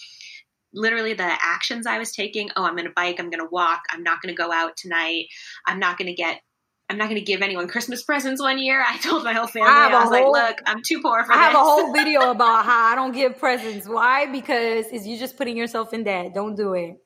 literally 0.73 1.13
the 1.13 1.23
actions 1.23 1.87
I 1.87 1.97
was 1.97 2.11
taking. 2.11 2.49
Oh, 2.55 2.63
I'm 2.63 2.75
going 2.75 2.87
to 2.87 2.93
bike. 2.95 3.19
I'm 3.19 3.29
going 3.29 3.43
to 3.43 3.49
walk. 3.51 3.81
I'm 3.91 4.03
not 4.03 4.21
going 4.21 4.33
to 4.33 4.37
go 4.37 4.51
out 4.51 4.77
tonight. 4.77 5.25
I'm 5.65 5.79
not 5.79 5.97
going 5.97 6.07
to 6.07 6.13
get. 6.13 6.41
I'm 6.91 6.97
not 6.97 7.05
going 7.05 7.19
to 7.19 7.25
give 7.25 7.43
anyone 7.43 7.67
Christmas 7.67 8.01
presents 8.01 8.41
one 8.41 8.57
year. 8.57 8.83
I 8.87 8.97
told 8.97 9.23
my 9.23 9.33
whole 9.33 9.45
family, 9.45 9.69
I, 9.69 9.89
I 9.89 10.05
was 10.05 10.09
whole, 10.09 10.31
like, 10.31 10.49
look, 10.49 10.57
I'm 10.65 10.81
too 10.83 11.01
poor 11.03 11.23
for 11.23 11.33
that. 11.33 11.37
I 11.37 11.49
this. 11.49 11.55
have 11.55 11.55
a 11.55 11.69
whole 11.69 11.93
video 11.93 12.31
about 12.31 12.65
how 12.65 12.91
I 12.91 12.95
don't 12.95 13.11
give 13.11 13.37
presents. 13.37 13.87
Why? 13.87 14.25
Because 14.25 14.87
is 14.87 15.05
you 15.05 15.19
just 15.19 15.37
putting 15.37 15.55
yourself 15.55 15.93
in 15.93 16.03
debt. 16.03 16.33
Don't 16.33 16.55
do 16.55 16.73
it. 16.73 16.97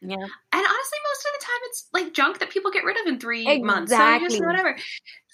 Yeah. 0.00 0.14
And 0.16 0.22
honestly, 0.52 0.98
most 1.04 1.26
of 1.26 1.40
the 1.40 1.44
time 1.44 1.60
it's 1.64 1.88
like 1.92 2.14
junk 2.14 2.38
that 2.38 2.48
people 2.48 2.70
get 2.70 2.84
rid 2.84 2.98
of 2.98 3.06
in 3.06 3.20
three 3.20 3.46
exactly. 3.46 3.62
months. 3.62 3.92
So 3.92 4.18
just 4.20 4.44
whatever. 4.44 4.76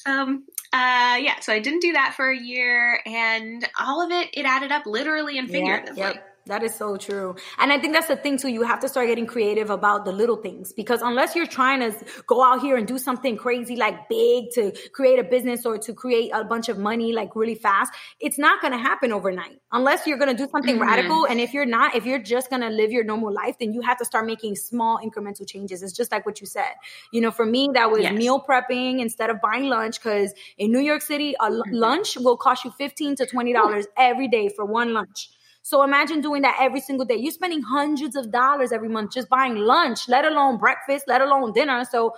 Um, 0.05 0.47
uh, 0.73 1.17
yeah, 1.21 1.41
so 1.41 1.53
I 1.53 1.59
didn't 1.59 1.81
do 1.81 1.93
that 1.93 2.15
for 2.17 2.31
a 2.31 2.37
year, 2.37 3.01
and 3.05 3.69
all 3.79 4.03
of 4.03 4.11
it 4.11 4.31
it 4.33 4.47
added 4.47 4.73
up 4.73 4.87
literally 4.87 5.39
and 5.39 5.51
figuratively. 5.51 6.01
Yep, 6.01 6.15
yep. 6.15 6.32
That 6.47 6.65
is 6.65 6.75
so 6.75 6.97
true. 6.97 7.37
And 7.59 7.73
I 7.73 7.79
think 7.79 7.93
that's 7.93 8.09
the 8.09 8.17
thing 8.17 8.37
too. 8.37 8.49
You 8.49 8.63
have 8.63 8.81
to 8.81 8.89
start 8.89 9.07
getting 9.07 9.27
creative 9.27 9.71
about 9.71 10.05
the 10.05 10.11
little 10.11 10.37
things 10.37 10.73
because 10.73 11.01
unless 11.01 11.37
you're 11.37 11.47
trying 11.47 11.81
to 11.81 12.05
go 12.27 12.43
out 12.43 12.61
here 12.61 12.77
and 12.77 12.87
do 12.87 12.99
something 12.99 13.37
crazy 13.37 13.77
like 13.77 14.09
big 14.09 14.51
to 14.55 14.73
create 14.93 15.21
a 15.21 15.25
business 15.25 15.65
or 15.65 15.79
to 15.79 15.95
create 15.95 16.31
a 16.35 16.43
bunch 16.43 16.69
of 16.69 16.79
money 16.79 17.13
like 17.13 17.37
really 17.37 17.55
fast, 17.55 17.93
it's 18.19 18.39
not 18.39 18.61
going 18.61 18.73
to 18.73 18.79
happen 18.79 19.13
overnight 19.13 19.61
unless 19.71 20.05
you're 20.05 20.19
going 20.19 20.37
to 20.37 20.43
do 20.45 20.51
something 20.51 20.75
mm-hmm. 20.75 20.89
radical. 20.89 21.27
And 21.27 21.41
if 21.41 21.55
you're 21.55 21.65
not, 21.65 21.95
if 21.95 22.07
you're 22.07 22.19
just 22.19 22.51
going 22.51 22.63
to 22.63 22.71
live 22.71 22.91
your 22.91 23.05
normal 23.05 23.33
life, 23.33 23.57
then 23.61 23.73
you 23.73 23.81
have 23.83 23.99
to 23.99 24.05
start 24.05 24.27
making 24.27 24.57
small 24.57 24.99
incremental 24.99 25.47
changes. 25.47 25.81
It's 25.81 25.93
just 25.93 26.11
like 26.11 26.27
what 26.27 26.41
you 26.41 26.47
said. 26.49 26.73
You 27.13 27.21
know, 27.21 27.31
for 27.31 27.47
me, 27.47 27.71
that 27.75 27.89
was 27.89 28.03
yes. 28.03 28.15
meal 28.15 28.43
prepping 28.43 29.01
instead 29.01 29.31
of 29.31 29.41
buying 29.41 29.69
lunch 29.69 30.03
because 30.03 30.35
in 30.59 30.73
New 30.73 30.81
York 30.81 31.03
City, 31.03 31.37
a 31.39 31.51
mm-hmm. 31.51 31.73
lunch 31.73 32.17
will 32.17 32.37
cost 32.37 32.65
you 32.65 32.73
15 32.73 33.15
to 33.17 33.27
$20 33.27 33.85
every 33.97 34.27
day 34.27 34.49
for 34.49 34.65
one 34.65 34.93
lunch. 34.93 35.31
So 35.65 35.85
imagine 35.85 36.21
doing 36.21 36.43
that 36.43 36.59
every 36.61 36.81
single 36.81 37.07
day. 37.07 37.17
You're 37.17 37.33
spending 37.33 37.63
hundreds 37.63 38.17
of 38.17 38.33
dollars 38.33 38.73
every 38.73 38.89
month 38.89 39.13
just 39.13 39.29
buying 39.29 39.55
lunch, 39.55 40.09
let 40.09 40.25
alone 40.25 40.59
breakfast, 40.59 41.05
let 41.07 41.21
alone 41.21 41.53
dinner. 41.53 41.85
So 41.89 42.15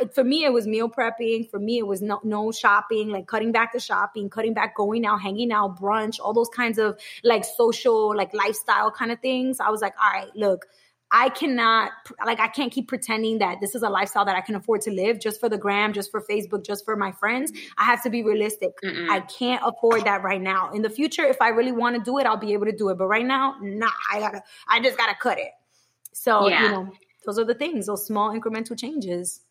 I, 0.00 0.06
for 0.06 0.22
me, 0.22 0.44
it 0.44 0.52
was 0.52 0.68
meal 0.68 0.88
prepping. 0.88 1.50
For 1.50 1.58
me, 1.58 1.78
it 1.78 1.86
was 1.86 2.00
no, 2.00 2.20
no 2.22 2.52
shopping, 2.52 3.08
like 3.08 3.26
cutting 3.26 3.50
back 3.50 3.72
the 3.72 3.80
shopping, 3.80 4.30
cutting 4.30 4.54
back 4.54 4.76
going 4.76 5.04
out, 5.04 5.20
hanging 5.20 5.50
out, 5.50 5.80
brunch, 5.80 6.20
all 6.20 6.32
those 6.32 6.48
kinds 6.48 6.78
of 6.78 6.96
like 7.24 7.44
social, 7.44 8.16
like 8.16 8.32
lifestyle 8.32 8.92
kind 8.92 9.10
of 9.10 9.20
things. 9.20 9.58
I 9.58 9.70
was 9.70 9.82
like, 9.82 9.94
all 10.00 10.12
right, 10.12 10.34
look, 10.36 10.66
I 11.12 11.28
cannot 11.28 11.92
like 12.24 12.40
I 12.40 12.48
can't 12.48 12.72
keep 12.72 12.88
pretending 12.88 13.38
that 13.38 13.60
this 13.60 13.74
is 13.74 13.82
a 13.82 13.88
lifestyle 13.88 14.24
that 14.24 14.34
I 14.34 14.40
can 14.40 14.56
afford 14.56 14.80
to 14.82 14.90
live 14.90 15.20
just 15.20 15.38
for 15.38 15.48
the 15.48 15.56
gram, 15.56 15.92
just 15.92 16.10
for 16.10 16.20
Facebook, 16.20 16.64
just 16.64 16.84
for 16.84 16.96
my 16.96 17.12
friends. 17.12 17.52
I 17.78 17.84
have 17.84 18.02
to 18.02 18.10
be 18.10 18.24
realistic. 18.24 18.72
Mm-mm. 18.84 19.08
I 19.08 19.20
can't 19.20 19.62
afford 19.64 20.04
that 20.04 20.22
right 20.24 20.42
now. 20.42 20.72
In 20.72 20.82
the 20.82 20.90
future, 20.90 21.24
if 21.24 21.40
I 21.40 21.50
really 21.50 21.72
want 21.72 21.96
to 21.96 22.02
do 22.02 22.18
it, 22.18 22.26
I'll 22.26 22.36
be 22.36 22.52
able 22.54 22.66
to 22.66 22.76
do 22.76 22.88
it. 22.88 22.98
But 22.98 23.06
right 23.06 23.24
now, 23.24 23.54
nah, 23.62 23.90
I 24.12 24.18
gotta 24.18 24.42
I 24.66 24.80
just 24.80 24.98
gotta 24.98 25.14
cut 25.20 25.38
it. 25.38 25.52
So, 26.12 26.48
yeah. 26.48 26.62
you 26.64 26.68
know, 26.70 26.90
those 27.24 27.38
are 27.38 27.44
the 27.44 27.54
things, 27.54 27.86
those 27.86 28.04
small 28.04 28.30
incremental 28.30 28.78
changes 28.78 29.42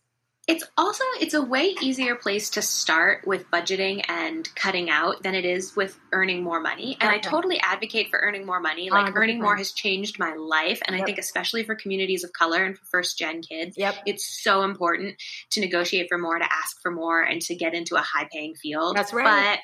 it's 0.48 0.64
also 0.78 1.04
it's 1.20 1.34
a 1.34 1.42
way 1.42 1.76
easier 1.82 2.16
place 2.16 2.52
to 2.52 2.62
start 2.62 3.26
with 3.26 3.50
budgeting 3.50 4.04
and 4.08 4.54
cutting 4.56 4.90
out 4.90 5.24
than 5.24 5.34
it 5.34 5.46
is 5.46 5.76
with 5.76 6.00
earning 6.12 6.44
more 6.44 6.60
money 6.60 6.98
and 7.00 7.10
okay. 7.10 7.18
i 7.18 7.20
totally 7.20 7.60
advocate 7.62 8.10
for 8.10 8.20
earning 8.20 8.46
more 8.46 8.60
money 8.60 8.90
like 8.90 9.12
oh, 9.12 9.14
earning 9.16 9.42
more 9.42 9.56
has 9.56 9.72
changed 9.72 10.20
my 10.20 10.34
life 10.36 10.82
and 10.86 10.96
yep. 10.96 11.04
i 11.04 11.06
think 11.06 11.18
especially 11.18 11.64
for 11.64 11.76
communities 11.76 12.24
of 12.24 12.32
color 12.34 12.64
and 12.64 12.78
for 12.78 12.86
first 12.86 13.18
gen 13.18 13.42
kids 13.42 13.78
yep. 13.78 13.96
it's 14.06 14.26
so 14.44 14.64
important 14.64 15.16
to 15.50 15.60
negotiate 15.60 16.08
for 16.10 16.18
more 16.18 16.38
to 16.38 16.46
ask 16.46 16.80
for 16.82 16.92
more 16.92 17.22
and 17.22 17.42
to 17.42 17.56
get 17.56 17.74
into 17.74 17.96
a 17.96 18.02
high 18.02 18.28
paying 18.32 18.54
field 18.56 18.96
that's 18.96 19.14
right 19.14 19.26
but 19.26 19.60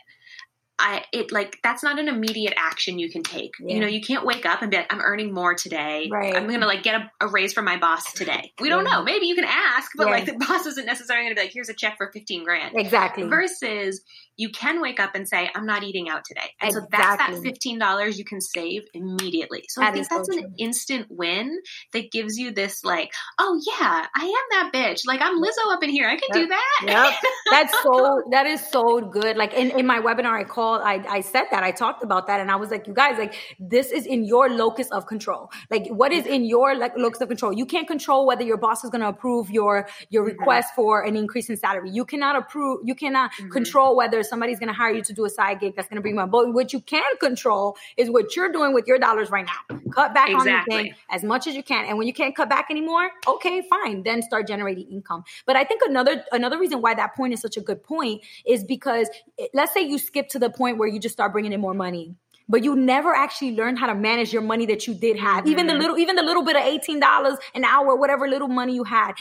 I 0.81 1.05
it 1.13 1.31
like 1.31 1.59
that's 1.61 1.83
not 1.83 1.99
an 1.99 2.07
immediate 2.07 2.53
action 2.57 2.97
you 2.97 3.09
can 3.11 3.21
take. 3.21 3.53
Yeah. 3.59 3.75
You 3.75 3.79
know, 3.81 3.87
you 3.87 4.01
can't 4.01 4.25
wake 4.25 4.45
up 4.45 4.61
and 4.61 4.71
be 4.71 4.77
like, 4.77 4.91
I'm 4.91 4.99
earning 4.99 5.31
more 5.31 5.53
today. 5.53 6.09
Right. 6.11 6.35
I'm 6.35 6.49
gonna 6.49 6.65
like 6.65 6.81
get 6.81 6.95
a, 6.99 7.11
a 7.21 7.27
raise 7.27 7.53
from 7.53 7.65
my 7.65 7.77
boss 7.77 8.11
today. 8.13 8.51
We 8.59 8.69
don't 8.69 8.83
know. 8.83 9.03
Maybe 9.03 9.27
you 9.27 9.35
can 9.35 9.45
ask, 9.45 9.91
but 9.95 10.07
yeah. 10.07 10.13
like 10.13 10.25
the 10.25 10.33
boss 10.47 10.65
isn't 10.65 10.85
necessarily 10.85 11.25
gonna 11.25 11.35
be 11.35 11.41
like, 11.41 11.53
here's 11.53 11.69
a 11.69 11.75
check 11.75 11.97
for 11.97 12.11
15 12.11 12.43
grand. 12.43 12.75
Exactly. 12.75 13.23
Versus 13.23 14.01
you 14.41 14.49
can 14.49 14.81
wake 14.81 14.99
up 14.99 15.13
and 15.13 15.29
say, 15.29 15.51
I'm 15.53 15.67
not 15.67 15.83
eating 15.83 16.09
out 16.09 16.25
today. 16.25 16.49
And 16.59 16.69
exactly. 16.69 16.97
so 16.97 17.03
that's 17.03 17.35
that 17.35 17.43
fifteen 17.43 17.77
dollars 17.77 18.17
you 18.17 18.25
can 18.25 18.41
save 18.41 18.81
immediately. 18.91 19.65
So 19.69 19.81
that 19.81 19.91
I 19.91 19.93
think 19.93 20.09
that's 20.09 20.33
so 20.33 20.39
an 20.39 20.55
instant 20.57 21.05
win 21.11 21.59
that 21.93 22.11
gives 22.11 22.37
you 22.37 22.51
this 22.51 22.83
like, 22.83 23.11
oh 23.37 23.61
yeah, 23.67 24.07
I 24.15 24.23
am 24.23 24.71
that 24.71 24.71
bitch. 24.73 25.01
Like 25.05 25.21
I'm 25.21 25.39
Lizzo 25.39 25.71
up 25.71 25.83
in 25.83 25.91
here. 25.91 26.07
I 26.07 26.17
can 26.17 26.29
yep. 26.33 26.41
do 26.41 26.47
that. 26.47 26.81
Yep. 26.87 27.31
That's 27.51 27.83
so 27.83 28.23
that 28.31 28.47
is 28.47 28.65
so 28.67 28.99
good. 29.01 29.37
Like 29.37 29.53
in, 29.53 29.69
in 29.77 29.85
my 29.85 29.99
webinar 29.99 30.39
I 30.39 30.43
called, 30.43 30.81
I, 30.83 31.03
I 31.07 31.21
said 31.21 31.45
that, 31.51 31.61
I 31.61 31.69
talked 31.69 32.03
about 32.03 32.25
that, 32.25 32.39
and 32.39 32.49
I 32.49 32.55
was 32.55 32.71
like, 32.71 32.87
you 32.87 32.95
guys, 32.95 33.19
like 33.19 33.35
this 33.59 33.91
is 33.91 34.07
in 34.07 34.25
your 34.25 34.49
locus 34.49 34.89
of 34.89 35.05
control. 35.05 35.51
Like 35.69 35.87
what 35.89 36.11
is 36.11 36.25
in 36.25 36.45
your 36.45 36.75
like 36.75 36.93
locus 36.97 37.21
of 37.21 37.27
control? 37.27 37.53
You 37.53 37.67
can't 37.67 37.87
control 37.87 38.25
whether 38.25 38.43
your 38.43 38.57
boss 38.57 38.83
is 38.83 38.89
gonna 38.89 39.09
approve 39.09 39.51
your 39.51 39.87
your 40.09 40.23
request 40.23 40.69
mm-hmm. 40.69 40.81
for 40.81 41.03
an 41.03 41.15
increase 41.15 41.47
in 41.47 41.57
salary. 41.57 41.91
You 41.91 42.05
cannot 42.05 42.35
approve, 42.35 42.79
you 42.85 42.95
cannot 42.95 43.31
mm-hmm. 43.33 43.49
control 43.49 43.95
whether 43.95 44.23
somebody's 44.31 44.57
going 44.57 44.69
to 44.69 44.73
hire 44.73 44.91
you 44.91 45.03
to 45.03 45.13
do 45.13 45.25
a 45.25 45.29
side 45.29 45.59
gig 45.59 45.75
that's 45.75 45.87
going 45.87 45.97
to 45.97 46.01
bring 46.01 46.15
money. 46.15 46.31
But 46.31 46.53
what 46.53 46.73
you 46.73 46.79
can 46.79 47.03
control 47.19 47.77
is 47.97 48.09
what 48.09 48.35
you're 48.35 48.51
doing 48.51 48.73
with 48.73 48.87
your 48.87 48.97
dollars 48.97 49.29
right 49.29 49.45
now. 49.45 49.77
Cut 49.91 50.13
back 50.13 50.29
exactly. 50.29 50.73
on 50.73 50.79
anything 50.79 50.95
as 51.09 51.23
much 51.23 51.45
as 51.47 51.53
you 51.53 51.61
can. 51.61 51.85
And 51.85 51.97
when 51.97 52.07
you 52.07 52.13
can't 52.13 52.35
cut 52.35 52.49
back 52.49 52.67
anymore, 52.71 53.11
okay, 53.27 53.61
fine. 53.69 54.03
Then 54.03 54.21
start 54.21 54.47
generating 54.47 54.89
income. 54.89 55.25
But 55.45 55.57
I 55.57 55.63
think 55.65 55.81
another 55.85 56.23
another 56.31 56.57
reason 56.57 56.81
why 56.81 56.93
that 56.95 57.15
point 57.15 57.33
is 57.33 57.41
such 57.41 57.57
a 57.57 57.61
good 57.61 57.83
point 57.83 58.23
is 58.45 58.63
because 58.63 59.09
eh, 59.37 59.47
let's 59.53 59.73
say 59.73 59.81
you 59.81 59.99
skip 59.99 60.29
to 60.29 60.39
the 60.39 60.49
point 60.49 60.77
where 60.77 60.87
you 60.87 60.99
just 60.99 61.13
start 61.13 61.33
bringing 61.33 61.53
in 61.53 61.61
more 61.61 61.73
money 61.73 62.15
but 62.49 62.65
you 62.65 62.75
never 62.75 63.13
actually 63.13 63.55
learned 63.55 63.79
how 63.79 63.87
to 63.87 63.95
manage 63.95 64.33
your 64.33 64.41
money 64.41 64.65
that 64.65 64.85
you 64.85 64.93
did 64.93 65.17
have. 65.17 65.47
Even 65.47 65.67
the 65.67 65.73
mm-hmm. 65.73 65.81
little, 65.81 65.97
even 65.97 66.17
the 66.17 66.21
little 66.21 66.43
bit 66.43 66.57
of 66.57 66.63
$18 66.63 67.37
an 67.55 67.63
hour, 67.63 67.95
whatever 67.95 68.27
little 68.27 68.49
money 68.49 68.75
you 68.75 68.83
had 68.83 69.13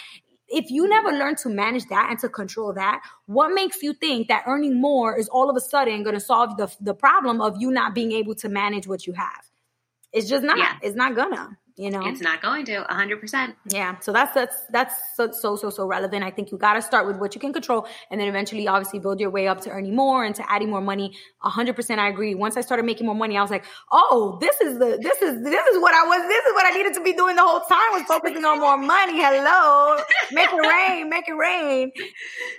if 0.51 0.71
you 0.71 0.89
never 0.89 1.11
learn 1.13 1.37
to 1.37 1.49
manage 1.49 1.87
that 1.87 2.09
and 2.11 2.19
to 2.19 2.29
control 2.29 2.73
that, 2.75 3.03
what 3.27 3.55
makes 3.55 3.83
you 3.83 3.95
think 3.95 4.29
that 4.29 4.43
earning 4.47 4.81
more 4.81 5.17
is 5.17 5.29
all 5.29 5.49
of 5.49 5.57
a 5.57 5.61
sudden 5.61 6.03
going 6.03 6.15
to 6.15 6.21
solve 6.21 6.57
the, 6.57 6.69
the 6.81 6.95
problem 6.95 7.41
of 7.41 7.57
you 7.61 7.71
not 7.71 7.95
being 7.95 8.13
able 8.13 8.35
to 8.35 8.49
manage 8.49 8.87
what 8.87 9.07
you 9.07 9.13
have? 9.13 9.51
It's 10.13 10.29
just 10.29 10.43
not. 10.43 10.59
Yeah. 10.59 10.77
It's 10.83 10.97
not 10.97 11.15
gonna. 11.15 11.57
You 11.77 11.91
know? 11.91 12.07
It's 12.07 12.21
not 12.21 12.43
going 12.43 12.65
to 12.67 12.83
100% 12.83 13.55
yeah 13.67 13.99
so 14.01 14.13
that's 14.13 14.35
that's 14.35 14.57
that's 14.71 14.95
so 15.17 15.31
so 15.31 15.57
so, 15.57 15.71
so 15.71 15.87
relevant. 15.87 16.25
I 16.25 16.31
think 16.31 16.51
you 16.51 16.59
got 16.59 16.75
to 16.75 16.83
start 16.83 17.07
with 17.07 17.17
what 17.17 17.35
you 17.35 17.41
can 17.41 17.53
control 17.53 17.87
and 18.11 18.21
then 18.21 18.29
eventually 18.29 18.67
obviously 18.67 18.99
build 18.99 19.21
your 19.21 19.31
way 19.31 19.49
up 19.49 19.61
to 19.63 19.71
earning 19.71 19.95
more 19.95 20.25
and 20.25 20.35
to 20.35 20.51
adding 20.51 20.71
more 20.71 20.81
money. 20.81 21.17
100% 21.45 21.99
i 21.99 22.09
agree. 22.09 22.35
Once 22.35 22.57
i 22.57 22.61
started 22.61 22.85
making 22.85 23.07
more 23.07 23.15
money 23.15 23.37
i 23.37 23.43
was 23.43 23.51
like 23.51 23.65
oh 23.91 24.39
this 24.41 24.61
is 24.61 24.79
the 24.79 24.99
this 25.03 25.21
is 25.23 25.43
this 25.43 25.67
is 25.67 25.81
what 25.81 25.95
i 25.95 26.07
was 26.07 26.29
this 26.29 26.45
is 26.45 26.55
what 26.55 26.67
i 26.67 26.71
needed 26.71 26.95
to 26.95 27.03
be 27.03 27.13
doing 27.13 27.37
the 27.37 27.43
whole 27.43 27.61
time 27.61 27.93
was 27.93 28.03
focusing 28.03 28.45
on 28.45 28.61
more 28.61 28.77
money. 28.77 29.21
Hello? 29.21 29.97
Make 30.33 30.49
it 30.53 30.69
rain 30.69 31.09
make 31.09 31.29
it 31.29 31.33
rain. 31.33 31.93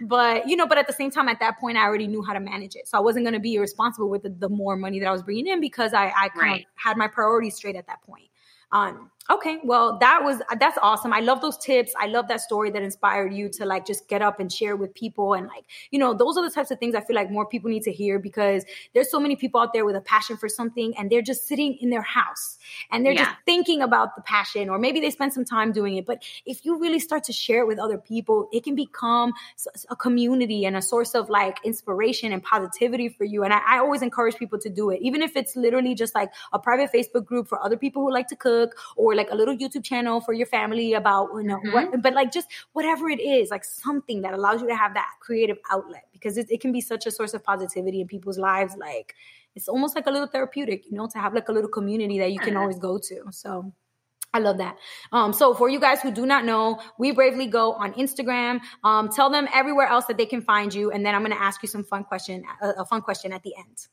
But 0.01 0.47
you 0.47 0.55
know 0.55 0.67
but 0.67 0.77
at 0.77 0.87
the 0.87 0.93
same 0.93 1.11
time 1.11 1.27
at 1.27 1.39
that 1.39 1.59
point 1.59 1.77
i 1.77 1.83
already 1.83 2.07
knew 2.07 2.23
how 2.23 2.33
to 2.33 2.39
manage 2.39 2.75
it. 2.75 2.87
So 2.87 2.97
i 2.97 3.01
wasn't 3.01 3.25
going 3.25 3.33
to 3.33 3.39
be 3.39 3.57
responsible 3.57 4.09
with 4.09 4.23
the, 4.23 4.29
the, 4.29 4.49
more 4.51 4.75
money 4.75 4.99
that 4.99 5.07
i 5.07 5.11
was 5.11 5.23
bringing 5.23 5.47
in 5.47 5.61
because 5.61 5.93
i 5.93 6.07
i 6.07 6.29
kind 6.29 6.35
right. 6.35 6.61
of 6.61 6.65
had 6.75 6.97
my 6.97 7.07
priorities 7.07 7.55
straight 7.55 7.77
at 7.77 7.87
that 7.87 8.01
point 8.03 8.30
um, 8.71 9.11
okay, 9.31 9.59
well, 9.63 9.97
that 9.99 10.23
was 10.23 10.41
that's 10.59 10.77
awesome. 10.81 11.13
I 11.13 11.19
love 11.19 11.41
those 11.41 11.57
tips. 11.57 11.93
I 11.99 12.07
love 12.07 12.27
that 12.27 12.41
story 12.41 12.69
that 12.71 12.81
inspired 12.81 13.33
you 13.33 13.49
to 13.49 13.65
like 13.65 13.85
just 13.85 14.07
get 14.07 14.21
up 14.21 14.39
and 14.39 14.51
share 14.51 14.75
with 14.75 14.93
people. 14.93 15.33
And 15.33 15.47
like, 15.47 15.65
you 15.89 15.99
know, 15.99 16.13
those 16.13 16.37
are 16.37 16.47
the 16.47 16.53
types 16.53 16.71
of 16.71 16.79
things 16.79 16.95
I 16.95 17.01
feel 17.01 17.15
like 17.15 17.29
more 17.29 17.45
people 17.45 17.69
need 17.69 17.83
to 17.83 17.91
hear 17.91 18.19
because 18.19 18.63
there's 18.93 19.11
so 19.11 19.19
many 19.19 19.35
people 19.35 19.59
out 19.59 19.73
there 19.73 19.85
with 19.85 19.95
a 19.95 20.01
passion 20.01 20.37
for 20.37 20.47
something 20.47 20.93
and 20.97 21.09
they're 21.09 21.21
just 21.21 21.47
sitting 21.47 21.77
in 21.81 21.89
their 21.89 22.01
house 22.01 22.57
and 22.91 23.05
they're 23.05 23.13
yeah. 23.13 23.25
just 23.25 23.35
thinking 23.45 23.81
about 23.81 24.15
the 24.15 24.21
passion, 24.21 24.69
or 24.69 24.77
maybe 24.79 24.99
they 24.99 25.09
spend 25.09 25.33
some 25.33 25.45
time 25.45 25.71
doing 25.71 25.97
it. 25.97 26.05
But 26.05 26.23
if 26.45 26.63
you 26.65 26.79
really 26.79 26.99
start 26.99 27.23
to 27.25 27.33
share 27.33 27.61
it 27.61 27.67
with 27.67 27.79
other 27.79 27.97
people, 27.97 28.47
it 28.53 28.63
can 28.63 28.75
become 28.75 29.33
a 29.89 29.95
community 29.95 30.65
and 30.65 30.77
a 30.77 30.81
source 30.81 31.15
of 31.15 31.29
like 31.29 31.57
inspiration 31.65 32.31
and 32.31 32.43
positivity 32.43 33.09
for 33.09 33.25
you. 33.25 33.43
And 33.43 33.53
I, 33.53 33.61
I 33.67 33.79
always 33.79 34.01
encourage 34.01 34.35
people 34.35 34.59
to 34.59 34.69
do 34.69 34.91
it, 34.91 35.01
even 35.01 35.21
if 35.21 35.35
it's 35.35 35.55
literally 35.55 35.95
just 35.95 36.15
like 36.15 36.31
a 36.53 36.59
private 36.59 36.91
Facebook 36.93 37.25
group 37.25 37.47
for 37.47 37.61
other 37.63 37.77
people 37.77 38.01
who 38.03 38.11
like 38.11 38.27
to 38.27 38.35
cook 38.35 38.51
cook 38.71 38.77
or 38.95 39.15
like 39.15 39.20
a 39.29 39.35
little 39.35 39.55
YouTube 39.55 39.83
channel 39.83 40.21
for 40.21 40.33
your 40.33 40.47
family 40.47 40.93
about, 40.93 41.29
you 41.35 41.43
know, 41.43 41.57
mm-hmm. 41.57 41.71
what, 41.71 42.01
but 42.01 42.13
like 42.13 42.31
just 42.31 42.47
whatever 42.73 43.09
it 43.09 43.19
is, 43.19 43.51
like 43.51 43.63
something 43.63 44.21
that 44.21 44.33
allows 44.33 44.61
you 44.61 44.67
to 44.67 44.75
have 44.75 44.93
that 44.93 45.09
creative 45.19 45.57
outlet 45.69 46.05
because 46.13 46.37
it, 46.37 46.49
it 46.49 46.61
can 46.61 46.71
be 46.71 46.81
such 46.81 47.05
a 47.05 47.11
source 47.11 47.33
of 47.33 47.43
positivity 47.43 48.01
in 48.01 48.07
people's 48.07 48.37
lives. 48.37 48.75
Like 48.75 49.15
it's 49.55 49.67
almost 49.67 49.95
like 49.95 50.07
a 50.07 50.11
little 50.11 50.27
therapeutic, 50.27 50.85
you 50.89 50.97
know, 50.97 51.07
to 51.07 51.19
have 51.19 51.33
like 51.33 51.49
a 51.49 51.51
little 51.51 51.69
community 51.69 52.19
that 52.19 52.31
you 52.31 52.39
can 52.39 52.55
always 52.55 52.79
go 52.79 52.97
to. 52.97 53.25
So 53.31 53.71
I 54.33 54.39
love 54.39 54.59
that. 54.59 54.77
Um, 55.11 55.33
so 55.33 55.53
for 55.53 55.69
you 55.69 55.79
guys 55.79 56.01
who 56.01 56.11
do 56.11 56.25
not 56.25 56.45
know, 56.45 56.79
we 56.97 57.11
bravely 57.11 57.47
go 57.47 57.73
on 57.73 57.93
Instagram. 57.93 58.61
Um, 58.83 59.09
tell 59.09 59.29
them 59.29 59.47
everywhere 59.53 59.87
else 59.87 60.05
that 60.05 60.17
they 60.17 60.25
can 60.25 60.41
find 60.41 60.73
you, 60.73 60.91
and 60.91 61.05
then 61.05 61.13
I'm 61.15 61.21
going 61.21 61.35
to 61.35 61.41
ask 61.41 61.61
you 61.61 61.67
some 61.67 61.83
fun 61.83 62.05
question, 62.05 62.43
a, 62.61 62.69
a 62.79 62.85
fun 62.85 63.01
question 63.01 63.33
at 63.33 63.43
the 63.43 63.53
end. 63.57 63.87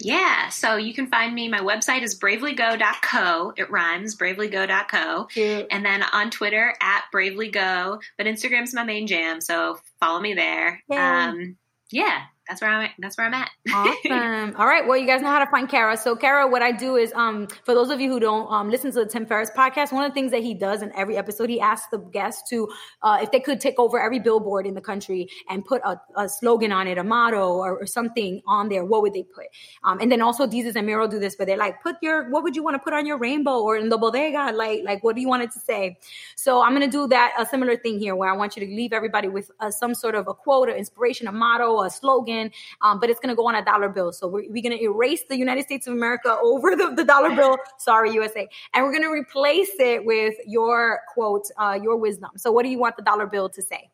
Yeah, 0.00 0.48
so 0.48 0.76
you 0.76 0.94
can 0.94 1.06
find 1.06 1.34
me. 1.34 1.48
My 1.48 1.60
website 1.60 2.02
is 2.02 2.18
bravelygo.co. 2.18 3.52
It 3.56 3.70
rhymes, 3.70 4.16
bravelygo.co. 4.16 5.24
Cute. 5.26 5.66
And 5.70 5.84
then 5.84 6.02
on 6.02 6.30
Twitter 6.30 6.74
at 6.80 7.04
bravelygo. 7.14 8.00
But 8.18 8.26
Instagram's 8.26 8.74
my 8.74 8.84
main 8.84 9.06
jam, 9.06 9.40
so 9.40 9.78
follow 10.00 10.20
me 10.20 10.34
there. 10.34 10.82
Yeah. 10.88 11.28
Um, 11.30 11.56
yeah, 11.90 12.22
that's 12.48 12.60
where 12.60 12.70
I'm 12.70 12.84
at. 12.84 12.90
That's 12.98 13.16
where 13.16 13.26
I'm 13.26 13.34
at. 13.34 13.50
awesome. 13.72 14.54
All 14.58 14.66
right. 14.66 14.86
Well, 14.86 14.98
you 14.98 15.06
guys 15.06 15.22
know 15.22 15.30
how 15.30 15.42
to 15.42 15.50
find 15.50 15.66
Kara. 15.66 15.96
So 15.96 16.14
Kara, 16.14 16.46
what 16.46 16.60
I 16.60 16.72
do 16.72 16.96
is, 16.96 17.12
um, 17.14 17.46
for 17.64 17.74
those 17.74 17.88
of 17.90 18.00
you 18.00 18.10
who 18.10 18.20
don't 18.20 18.50
um, 18.52 18.70
listen 18.70 18.92
to 18.92 19.00
the 19.00 19.06
Tim 19.06 19.24
Ferriss 19.24 19.50
podcast, 19.56 19.92
one 19.92 20.04
of 20.04 20.10
the 20.10 20.14
things 20.14 20.30
that 20.32 20.42
he 20.42 20.52
does 20.52 20.82
in 20.82 20.92
every 20.94 21.16
episode, 21.16 21.48
he 21.48 21.58
asks 21.58 21.88
the 21.90 21.98
guests 21.98 22.48
to, 22.50 22.68
uh, 23.02 23.18
if 23.22 23.30
they 23.30 23.40
could 23.40 23.60
take 23.60 23.78
over 23.78 23.98
every 23.98 24.18
billboard 24.18 24.66
in 24.66 24.74
the 24.74 24.80
country 24.82 25.28
and 25.48 25.64
put 25.64 25.80
a, 25.84 25.98
a 26.16 26.28
slogan 26.28 26.70
on 26.70 26.86
it, 26.86 26.98
a 26.98 27.04
motto 27.04 27.54
or, 27.54 27.78
or, 27.80 27.86
something 27.86 28.42
on 28.46 28.68
there, 28.68 28.84
what 28.84 29.02
would 29.02 29.14
they 29.14 29.22
put? 29.22 29.46
Um, 29.84 30.00
and 30.00 30.10
then 30.10 30.20
also 30.20 30.46
Desus 30.46 30.74
and 30.74 30.86
Mero 30.86 31.06
do 31.06 31.18
this, 31.18 31.36
but 31.36 31.46
they're 31.46 31.56
like, 31.56 31.82
put 31.82 31.96
your, 32.02 32.28
what 32.30 32.42
would 32.42 32.56
you 32.56 32.62
want 32.62 32.74
to 32.74 32.78
put 32.78 32.92
on 32.92 33.06
your 33.06 33.18
rainbow 33.18 33.60
or 33.60 33.76
in 33.76 33.88
the 33.88 33.96
bodega? 33.96 34.52
Like, 34.52 34.82
like, 34.84 35.04
what 35.04 35.14
do 35.14 35.22
you 35.22 35.28
want 35.28 35.44
it 35.44 35.52
to 35.52 35.60
say? 35.60 35.96
So 36.36 36.62
I'm 36.62 36.74
going 36.74 36.88
to 36.88 36.90
do 36.90 37.06
that, 37.08 37.32
a 37.38 37.46
similar 37.46 37.76
thing 37.76 37.98
here 37.98 38.16
where 38.16 38.30
I 38.30 38.36
want 38.36 38.56
you 38.56 38.66
to 38.66 38.74
leave 38.74 38.92
everybody 38.92 39.28
with 39.28 39.50
uh, 39.60 39.70
some 39.70 39.94
sort 39.94 40.14
of 40.14 40.28
a 40.28 40.34
quote, 40.34 40.68
an 40.68 40.76
inspiration, 40.76 41.26
a 41.26 41.32
motto, 41.32 41.82
a 41.82 41.90
slogan, 41.90 42.33
um, 42.80 43.00
but 43.00 43.10
it's 43.10 43.20
going 43.20 43.30
to 43.30 43.36
go 43.36 43.46
on 43.46 43.54
a 43.54 43.64
dollar 43.64 43.88
bill. 43.88 44.12
So 44.12 44.26
we're, 44.26 44.44
we're 44.48 44.62
going 44.62 44.76
to 44.76 44.82
erase 44.82 45.24
the 45.28 45.36
United 45.36 45.64
States 45.64 45.86
of 45.86 45.92
America 45.92 46.36
over 46.42 46.76
the, 46.76 46.94
the 46.94 47.04
dollar 47.04 47.34
bill. 47.34 47.56
Sorry, 47.78 48.12
USA. 48.12 48.48
And 48.72 48.84
we're 48.84 48.92
going 48.92 49.02
to 49.02 49.12
replace 49.12 49.70
it 49.78 50.04
with 50.04 50.34
your 50.46 51.00
quote, 51.12 51.46
uh, 51.58 51.78
your 51.82 51.96
wisdom. 51.96 52.30
So 52.36 52.52
what 52.52 52.62
do 52.64 52.68
you 52.68 52.78
want 52.78 52.96
the 52.96 53.02
dollar 53.02 53.26
bill 53.26 53.48
to 53.50 53.62
say? 53.62 53.90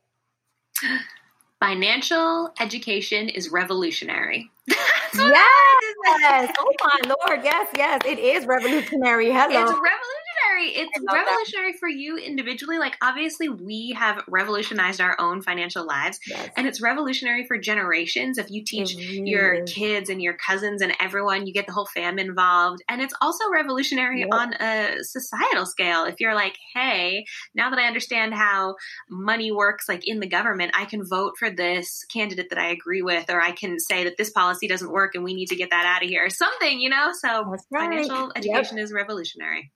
Financial 1.60 2.52
education 2.58 3.28
is 3.28 3.50
revolutionary. 3.50 4.50
yes. 4.68 6.52
oh 6.58 6.72
my 6.82 7.00
lord. 7.06 7.44
Yes, 7.44 7.68
yes. 7.76 8.00
It 8.06 8.18
is 8.18 8.46
revolutionary. 8.46 9.30
Hello. 9.30 9.48
It's 9.48 9.70
revolutionary 9.70 10.29
revolutionary. 10.40 10.86
It's 10.86 11.04
revolutionary 11.12 11.72
that. 11.72 11.78
for 11.78 11.88
you 11.88 12.16
individually. 12.16 12.78
Like 12.78 12.96
obviously 13.02 13.48
we 13.48 13.94
have 13.96 14.22
revolutionized 14.28 15.00
our 15.00 15.16
own 15.20 15.42
financial 15.42 15.86
lives 15.86 16.18
yes. 16.26 16.50
and 16.56 16.66
it's 16.66 16.80
revolutionary 16.80 17.46
for 17.46 17.58
generations. 17.58 18.38
If 18.38 18.50
you 18.50 18.64
teach 18.64 18.94
really 18.94 19.30
your 19.30 19.64
kids 19.64 20.10
and 20.10 20.22
your 20.22 20.34
cousins 20.34 20.82
and 20.82 20.92
everyone, 21.00 21.46
you 21.46 21.52
get 21.52 21.66
the 21.66 21.72
whole 21.72 21.86
fam 21.86 22.18
involved. 22.18 22.82
And 22.88 23.00
it's 23.00 23.14
also 23.20 23.44
revolutionary 23.52 24.20
yep. 24.20 24.28
on 24.32 24.54
a 24.54 25.02
societal 25.02 25.66
scale. 25.66 26.04
If 26.04 26.16
you're 26.20 26.34
like, 26.34 26.56
hey, 26.74 27.24
now 27.54 27.70
that 27.70 27.78
I 27.78 27.86
understand 27.86 28.34
how 28.34 28.76
money 29.08 29.52
works 29.52 29.88
like 29.88 30.06
in 30.06 30.20
the 30.20 30.28
government, 30.28 30.72
I 30.76 30.84
can 30.84 31.04
vote 31.06 31.34
for 31.38 31.50
this 31.50 32.04
candidate 32.12 32.48
that 32.50 32.58
I 32.58 32.70
agree 32.70 33.02
with, 33.02 33.30
or 33.30 33.40
I 33.40 33.52
can 33.52 33.78
say 33.78 34.04
that 34.04 34.16
this 34.16 34.30
policy 34.30 34.68
doesn't 34.68 34.90
work 34.90 35.14
and 35.14 35.24
we 35.24 35.34
need 35.34 35.46
to 35.46 35.56
get 35.56 35.70
that 35.70 35.86
out 35.86 36.02
of 36.02 36.08
here. 36.08 36.26
or 36.26 36.30
Something, 36.30 36.80
you 36.80 36.90
know? 36.90 37.12
So 37.12 37.44
right. 37.44 37.60
financial 37.70 38.32
education 38.34 38.76
yep. 38.76 38.84
is 38.84 38.92
revolutionary. 38.92 39.72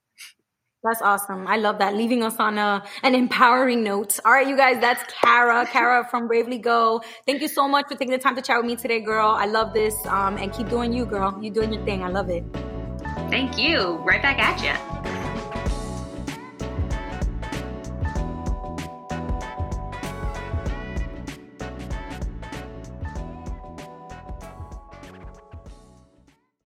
That's 0.85 1.01
awesome. 1.01 1.47
I 1.47 1.57
love 1.57 1.79
that. 1.79 1.97
Leaving 1.97 2.23
us 2.23 2.37
on 2.39 2.59
a 2.59 2.85
an 3.03 3.15
empowering 3.15 3.83
note. 3.83 4.21
All 4.25 4.33
right, 4.33 4.47
you 4.47 4.55
guys, 4.55 4.79
that's 4.83 5.03
Kara. 5.11 5.67
Kara 5.67 6.07
from 6.11 6.29
Bravely 6.29 6.59
Go. 6.59 7.03
Thank 7.27 7.41
you 7.41 7.49
so 7.49 7.67
much 7.67 7.87
for 7.89 7.95
taking 7.95 8.11
the 8.11 8.19
time 8.19 8.37
to 8.37 8.43
chat 8.43 8.59
with 8.59 8.67
me 8.67 8.77
today, 8.77 9.01
girl. 9.01 9.31
I 9.31 9.47
love 9.47 9.73
this. 9.73 9.95
Um, 10.07 10.37
and 10.37 10.53
keep 10.53 10.69
doing 10.69 10.93
you, 10.93 11.07
girl. 11.07 11.39
You're 11.41 11.55
doing 11.55 11.73
your 11.73 11.85
thing. 11.87 12.03
I 12.03 12.09
love 12.09 12.29
it. 12.29 12.45
Thank 13.31 13.59
you. 13.59 13.97
Right 14.05 14.21
back 14.21 14.39
at 14.39 14.63
you. 14.63 15.04